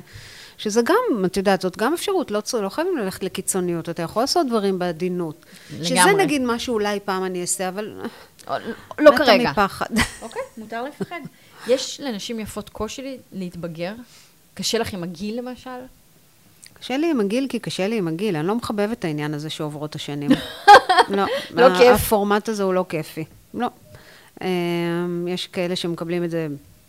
שזה 0.57 0.81
גם, 0.81 1.25
את 1.25 1.37
יודעת, 1.37 1.61
זאת 1.61 1.77
גם 1.77 1.93
אפשרות, 1.93 2.31
לא, 2.31 2.41
לא 2.61 2.69
חייבים 2.69 2.97
ללכת 2.97 3.23
לקיצוניות, 3.23 3.89
אתה 3.89 4.01
יכול 4.01 4.23
לעשות 4.23 4.47
דברים 4.47 4.79
בעדינות. 4.79 5.45
שזה 5.83 5.95
לגמרי. 5.95 6.13
נגיד 6.13 6.41
מה 6.41 6.59
שאולי 6.59 6.99
פעם 7.05 7.23
אני 7.23 7.41
אעשה, 7.41 7.69
אבל... 7.69 8.01
לא 8.99 9.11
מתה 9.11 9.25
כרגע. 9.25 9.51
מפחד. 9.51 9.85
אוקיי, 10.21 10.41
מותר 10.57 10.83
לפחד. 10.83 11.19
יש 11.67 11.99
לנשים 12.03 12.39
יפות 12.39 12.69
קושי 12.69 13.17
להתבגר? 13.33 13.93
קשה 14.53 14.77
לך 14.77 14.93
עם 14.93 15.03
הגיל, 15.03 15.37
למשל? 15.37 15.69
קשה 16.73 16.97
לי 16.97 17.11
עם 17.11 17.19
הגיל, 17.19 17.47
כי 17.49 17.59
קשה 17.59 17.87
לי 17.87 17.97
עם 17.97 18.07
הגיל. 18.07 18.35
אני 18.35 18.47
לא 18.47 18.55
מחבבת 18.55 18.99
את 18.99 19.05
העניין 19.05 19.33
הזה 19.33 19.49
שעוברות 19.49 19.95
השנים. 19.95 20.29
לא. 21.09 21.23
לא 21.51 21.77
כיף. 21.77 21.95
הפורמט 21.95 22.49
הזה 22.49 22.63
הוא 22.63 22.73
לא 22.73 22.85
כיפי. 22.89 23.25
לא. 23.53 23.67
אמ, 24.41 25.27
יש 25.27 25.47
כאלה 25.47 25.75
שמקבלים 25.75 26.23
את 26.23 26.29
זה 26.29 26.47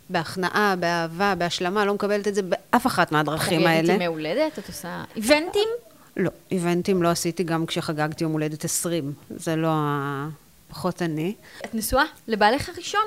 בהכנעה, 0.09 0.75
באהבה, 0.79 1.35
בהשלמה, 1.37 1.85
לא 1.85 1.93
מקבלת 1.93 2.27
את 2.27 2.35
זה 2.35 2.41
באף 2.41 2.87
אחת 2.87 3.11
מהדרכים 3.11 3.59
חוגגת 3.59 3.75
האלה. 3.75 3.93
ימי 3.93 4.05
הולדת? 4.05 4.59
את 4.59 4.67
עושה 4.67 5.03
איבנטים? 5.15 5.69
לא, 6.17 6.29
איבנטים 6.51 7.03
לא 7.03 7.07
עשיתי 7.07 7.43
גם 7.43 7.65
כשחגגתי 7.65 8.23
יום 8.23 8.31
הולדת 8.31 8.65
20. 8.65 9.13
זה 9.29 9.55
לא 9.55 9.67
ה... 9.71 10.27
פחות 10.69 11.01
אני. 11.01 11.33
את 11.65 11.75
נשואה 11.75 12.03
לבעלך 12.27 12.69
הראשון. 12.69 13.05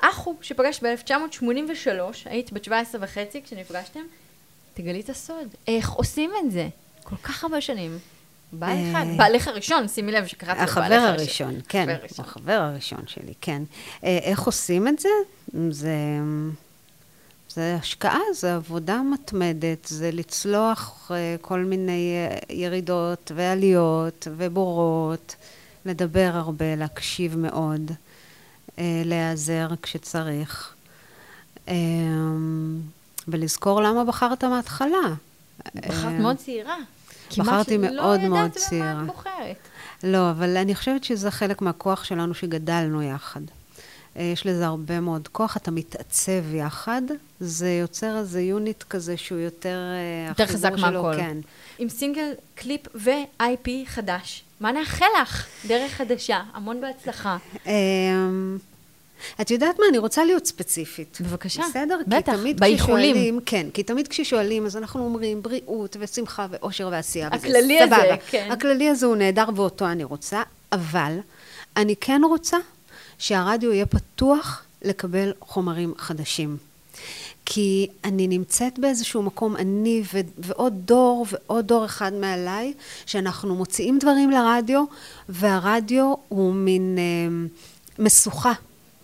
אח 0.00 0.18
הוא 0.24 0.34
שפגש 0.42 0.80
ב-1983, 0.82 1.88
היית 2.24 2.52
בת 2.52 2.64
17 2.64 3.00
וחצי 3.04 3.42
כשנפגשתם. 3.42 4.00
תגלי 4.74 5.00
את 5.00 5.10
הסוד. 5.10 5.48
איך 5.68 5.90
עושים 5.90 6.30
את 6.40 6.52
זה? 6.52 6.68
כל 7.02 7.16
כך 7.16 7.44
הרבה 7.44 7.60
שנים. 7.60 7.98
בעל 8.52 8.76
אה, 8.76 8.90
אחד. 8.90 9.06
בעלך 9.16 9.48
הראשון, 9.48 9.88
שימי 9.88 10.12
לב 10.12 10.26
שקראתי 10.26 10.60
לו 10.60 10.66
בעלך 10.66 10.78
החבר 10.78 10.94
הראשון, 10.94 11.54
כן. 11.68 11.88
החבר 12.18 12.52
הראשון. 12.52 12.98
הראשון 12.98 13.02
שלי, 13.06 13.34
כן. 13.40 13.62
אה, 14.04 14.18
איך 14.22 14.40
עושים 14.40 14.88
את 14.88 14.98
זה? 14.98 15.08
זה... 15.70 15.94
זה 17.54 17.76
השקעה, 17.80 18.20
זה 18.34 18.54
עבודה 18.54 19.02
מתמדת, 19.02 19.84
זה 19.84 20.10
לצלוח 20.12 21.10
אה, 21.14 21.36
כל 21.40 21.58
מיני 21.58 22.12
אה, 22.14 22.54
ירידות 22.54 23.32
ועליות 23.34 24.28
ובורות, 24.36 25.36
לדבר 25.86 26.30
הרבה, 26.34 26.76
להקשיב 26.76 27.38
מאוד, 27.38 27.90
אה, 28.78 29.02
להיעזר 29.04 29.68
כשצריך, 29.82 30.74
אה, 31.68 31.74
ולזכור 33.28 33.82
למה 33.82 34.04
בחרת 34.04 34.44
מההתחלה. 34.44 35.14
בחרת 35.74 36.04
אה, 36.04 36.18
מאוד 36.18 36.36
צעירה. 36.36 36.76
כמעט 37.30 37.46
בחרתי 37.48 37.74
שלא 37.74 37.94
מאוד 37.94 37.96
מאוד 37.96 38.20
ידעת 38.20 38.30
במה 38.30 38.48
צעירה. 38.50 39.02
את 39.02 39.06
בוחרת. 39.06 39.56
לא, 40.02 40.30
אבל 40.30 40.56
אני 40.56 40.74
חושבת 40.74 41.04
שזה 41.04 41.30
חלק 41.30 41.62
מהכוח 41.62 42.04
שלנו 42.04 42.34
שגדלנו 42.34 43.02
יחד. 43.02 43.40
אה, 44.16 44.22
יש 44.22 44.46
לזה 44.46 44.66
הרבה 44.66 45.00
מאוד 45.00 45.28
כוח, 45.28 45.56
אתה 45.56 45.70
מתעצב 45.70 46.54
יחד, 46.54 47.02
זה 47.40 47.70
יוצר 47.70 48.18
איזה 48.18 48.40
יוניט 48.40 48.82
כזה 48.82 49.16
שהוא 49.16 49.38
יותר... 49.38 49.78
יותר 50.28 50.46
חזק 50.46 50.72
מהכל. 50.78 51.14
כן. 51.16 51.36
עם 51.78 51.88
סינגל, 51.88 52.32
קליפ 52.54 52.80
ו-IP 52.94 53.68
חדש. 53.86 54.44
מה 54.64 54.72
נאחל 54.72 55.06
לך? 55.22 55.46
דרך 55.66 55.92
חדשה, 55.92 56.42
המון 56.54 56.80
בהצלחה. 56.80 57.36
אמ, 57.66 58.58
את 59.40 59.50
יודעת 59.50 59.78
מה? 59.78 59.84
אני 59.90 59.98
רוצה 59.98 60.24
להיות 60.24 60.46
ספציפית. 60.46 61.18
בבקשה, 61.20 61.62
בסדר? 61.68 61.98
בטח, 62.06 62.32
באיחולים. 62.58 63.40
כן, 63.46 63.66
כי 63.74 63.82
תמיד 63.82 64.08
כששואלים, 64.08 64.66
אז 64.66 64.76
אנחנו 64.76 65.04
אומרים 65.04 65.42
בריאות 65.42 65.96
ושמחה 66.00 66.46
ואושר 66.50 66.88
ועשייה. 66.92 67.28
וזה 67.34 67.48
הכללי 67.48 67.80
הזה, 67.80 67.94
סבבה. 67.94 68.16
כן. 68.30 68.48
הכללי 68.52 68.88
הזה 68.88 69.06
הוא 69.06 69.16
נהדר 69.16 69.48
ואותו 69.54 69.86
אני 69.86 70.04
רוצה, 70.04 70.42
אבל 70.72 71.18
אני 71.76 71.96
כן 72.00 72.20
רוצה 72.24 72.56
שהרדיו 73.18 73.72
יהיה 73.72 73.86
פתוח 73.86 74.62
לקבל 74.82 75.32
חומרים 75.40 75.94
חדשים. 75.98 76.56
כי 77.46 77.88
אני 78.04 78.28
נמצאת 78.28 78.78
באיזשהו 78.78 79.22
מקום, 79.22 79.56
אני 79.56 80.02
ו- 80.14 80.18
ועוד 80.38 80.72
דור 80.84 81.26
ועוד 81.32 81.66
דור 81.66 81.84
אחד 81.84 82.12
מעליי, 82.12 82.74
שאנחנו 83.06 83.54
מוציאים 83.54 83.98
דברים 83.98 84.30
לרדיו, 84.30 84.84
והרדיו 85.28 86.14
הוא 86.28 86.54
מין 86.54 86.98
אה, 86.98 87.46
משוכה. 87.98 88.52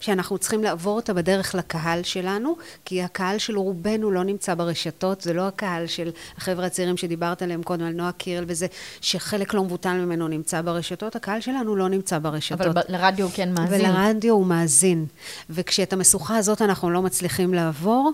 שאנחנו 0.00 0.38
צריכים 0.38 0.62
לעבור 0.64 0.96
אותה 0.96 1.14
בדרך 1.14 1.54
לקהל 1.54 2.02
שלנו, 2.02 2.56
כי 2.84 3.02
הקהל 3.02 3.38
של 3.38 3.56
רובנו 3.56 4.10
לא 4.10 4.24
נמצא 4.24 4.54
ברשתות, 4.54 5.20
זה 5.20 5.32
לא 5.32 5.48
הקהל 5.48 5.86
של 5.86 6.10
החבר'ה 6.36 6.66
הצעירים 6.66 6.96
שדיברת 6.96 7.42
עליהם 7.42 7.62
קודם, 7.62 7.84
על 7.84 7.92
נועה 7.92 8.12
קירל 8.12 8.44
וזה, 8.48 8.66
שחלק 9.00 9.54
לא 9.54 9.64
מבוטל 9.64 9.92
ממנו 9.92 10.28
נמצא 10.28 10.62
ברשתות, 10.62 11.16
הקהל 11.16 11.40
שלנו 11.40 11.76
לא 11.76 11.88
נמצא 11.88 12.18
ברשתות. 12.18 12.60
אבל 12.60 12.72
ב- 12.72 12.92
לרדיו 12.92 13.26
הוא 13.26 13.32
כן 13.34 13.52
מאזין. 13.52 13.80
ולרדיו 13.80 14.34
הוא 14.34 14.46
מאזין. 14.46 15.06
וכשאת 15.50 15.92
המשוכה 15.92 16.36
הזאת 16.36 16.62
אנחנו 16.62 16.90
לא 16.90 17.02
מצליחים 17.02 17.54
לעבור, 17.54 18.12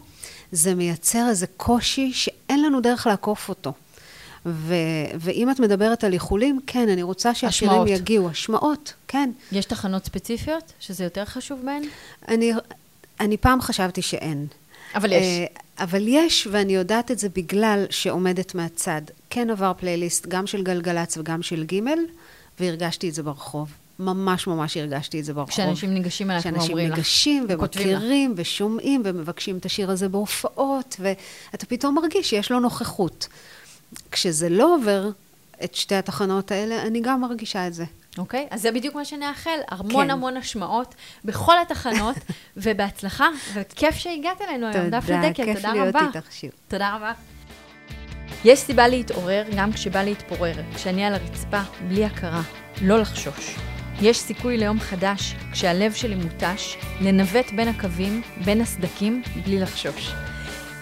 זה 0.53 0.75
מייצר 0.75 1.29
איזה 1.29 1.47
קושי 1.57 2.13
שאין 2.13 2.63
לנו 2.63 2.81
דרך 2.81 3.07
לעקוף 3.07 3.49
אותו. 3.49 3.73
ו- 4.47 4.75
ואם 5.21 5.51
את 5.51 5.61
מדברת 5.61 6.05
על 6.05 6.13
איחולים, 6.13 6.61
כן, 6.67 6.89
אני 6.89 7.03
רוצה 7.03 7.35
שהשירים 7.35 7.73
השמעות. 7.73 8.01
יגיעו. 8.01 8.29
השמעות, 8.29 8.93
כן. 9.09 9.31
יש 9.53 9.65
תחנות 9.65 10.05
ספציפיות 10.05 10.73
שזה 10.81 11.05
יותר 11.05 11.25
חשוב 11.25 11.61
בהן? 11.65 11.83
אני, 12.29 12.53
אני 13.21 13.37
פעם 13.37 13.61
חשבתי 13.61 14.03
שאין. 14.03 14.47
אבל 14.95 15.13
יש. 15.13 15.23
אה, 15.23 15.47
אבל 15.85 16.09
יש, 16.09 16.49
ואני 16.51 16.75
יודעת 16.75 17.11
את 17.11 17.19
זה 17.19 17.29
בגלל 17.29 17.85
שעומדת 17.91 18.55
מהצד. 18.55 19.03
כן 19.31 19.51
עבר 19.51 19.73
פלייליסט 19.77 20.27
גם 20.27 20.47
של 20.47 20.63
גלגלצ 20.63 21.17
וגם 21.17 21.43
של 21.43 21.65
גימל, 21.65 21.99
והרגשתי 22.61 23.09
את 23.09 23.15
זה 23.15 23.23
ברחוב. 23.23 23.71
ממש 23.99 24.47
ממש 24.47 24.77
הרגשתי 24.77 25.21
את 25.21 25.25
זה 25.25 25.35
ברחוב. 25.35 25.51
כשאנשים 25.51 25.95
ניגשים 25.95 26.31
כשאנשים 26.39 26.69
ואומרים 26.69 26.91
לך. 26.91 26.97
ניגשים 26.97 27.47
כותבים 27.59 27.89
לך. 27.89 27.95
ומכירים 27.95 28.35
ושומעים 28.37 29.03
ומבקשים 29.05 29.59
את 29.59 29.65
השיר 29.65 29.91
הזה 29.91 30.09
בהופעות, 30.09 30.97
ואתה 31.01 31.67
פתאום 31.67 31.95
מרגיש 31.95 32.31
שיש 32.31 32.51
לו 32.51 32.61
נוכחות. 32.61 33.29
כשזה 34.11 34.49
לא 34.49 34.75
עובר 34.75 35.11
את 35.65 35.75
שתי 35.75 35.95
התחנות 35.95 36.51
האלה, 36.51 36.83
אני 36.83 37.01
גם 37.01 37.21
מרגישה 37.21 37.67
את 37.67 37.75
זה. 37.75 37.85
אוקיי? 38.19 38.47
אז 38.51 38.63
זה 38.63 38.73
בדיוק 38.73 38.95
מה 38.95 39.05
שנאחל, 39.05 39.59
המון 39.69 40.05
כן. 40.05 40.11
המון 40.11 40.37
השמעות 40.37 40.95
בכל 41.25 41.55
התחנות, 41.63 42.17
ובהצלחה, 42.57 43.29
וכיף 43.55 43.95
שהגעת 43.95 44.41
אלינו 44.41 44.67
היום, 44.67 44.89
דף 44.89 45.05
לדקל, 45.09 45.45
כיף 45.45 45.57
תודה 45.57 45.73
להיות 45.73 45.89
רבה. 45.89 46.07
איתך 46.07 46.33
שיר. 46.33 46.51
תודה 46.69 46.97
רבה. 46.97 47.13
יש 48.45 48.59
סיבה 48.59 48.89
להתעורר 48.89 49.45
גם 49.57 49.73
כשבא 49.73 50.03
להתפורר, 50.03 50.55
כשאני 50.75 51.05
על 51.05 51.15
הרצפה, 51.15 51.61
בלי 51.89 52.05
הכרה, 52.05 52.43
לא 52.83 52.99
לחשוש. 52.99 53.57
יש 54.03 54.19
סיכוי 54.19 54.59
ליום 54.59 54.81
חדש, 54.81 55.35
כשהלב 55.53 55.93
שלי 55.93 56.15
מותש, 56.15 56.77
לנווט 57.01 57.53
בין 57.57 57.69
הקווים, 57.69 58.23
בין 58.45 58.61
הסדקים, 58.61 59.23
בלי 59.45 59.61
לחשוש. 59.61 60.13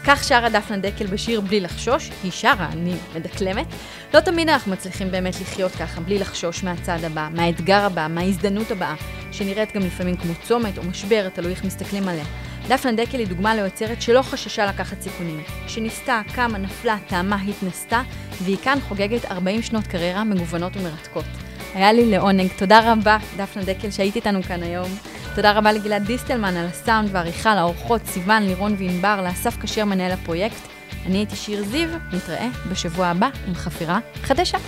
כך 0.06 0.24
שרה 0.24 0.48
דפנה 0.48 0.76
דקל 0.76 1.06
בשיר 1.06 1.40
בלי 1.40 1.60
לחשוש, 1.60 2.10
היא 2.22 2.32
שרה, 2.32 2.68
אני 2.72 2.94
מדקלמת. 3.14 3.66
לא 4.14 4.20
תמיד 4.20 4.48
אנחנו 4.48 4.72
מצליחים 4.72 5.10
באמת 5.10 5.40
לחיות 5.40 5.72
ככה, 5.72 6.00
בלי 6.00 6.18
לחשוש 6.18 6.64
מהצעד 6.64 7.04
הבא, 7.04 7.28
מהאתגר 7.32 7.84
הבא, 7.84 8.06
מההזדמנות 8.10 8.70
הבאה, 8.70 8.94
שנראית 9.32 9.76
גם 9.76 9.82
לפעמים 9.82 10.16
כמו 10.16 10.32
צומת 10.42 10.78
או 10.78 10.82
משבר, 10.82 11.28
תלוי 11.28 11.50
איך 11.50 11.64
מסתכלים 11.64 12.08
עליה. 12.08 12.24
דפנה 12.68 12.92
דקל 12.92 13.18
היא 13.18 13.26
דוגמה 13.26 13.54
ליוצרת 13.54 14.02
שלא 14.02 14.22
חששה 14.22 14.66
לקחת 14.66 15.02
סיכונים, 15.02 15.42
שניסתה, 15.68 16.20
קמה, 16.34 16.58
נפלה, 16.58 16.96
טעמה, 17.08 17.36
התנסתה, 17.36 18.02
והיא 18.42 18.56
כאן 18.56 18.78
חוגגת 18.88 19.24
40 19.24 19.62
שנות 19.62 19.86
קריירה 19.86 20.24
מגוונות 20.24 20.76
ומרתקות. 20.76 21.43
היה 21.74 21.92
לי 21.92 22.10
לעונג. 22.10 22.48
תודה 22.56 22.92
רבה, 22.92 23.18
דפנה 23.36 23.64
דקל, 23.64 23.90
שהיית 23.90 24.16
איתנו 24.16 24.42
כאן 24.42 24.62
היום. 24.62 24.88
תודה 25.34 25.52
רבה 25.52 25.72
לגלעד 25.72 26.06
דיסטלמן 26.06 26.56
על 26.56 26.66
הסאונד 26.66 27.08
והעריכה, 27.12 27.54
לאורחות 27.54 28.06
סיוון, 28.06 28.42
לירון 28.42 28.74
וענבר, 28.78 29.22
לאסף 29.24 29.56
כשר 29.62 29.84
מנהל 29.84 30.12
הפרויקט. 30.12 30.68
אני 31.06 31.16
הייתי 31.16 31.36
שיר 31.36 31.64
זיו, 31.64 31.88
נתראה 32.12 32.48
בשבוע 32.70 33.06
הבא 33.06 33.28
עם 33.48 33.54
חפירה 33.54 33.98
חדשה. 34.22 34.58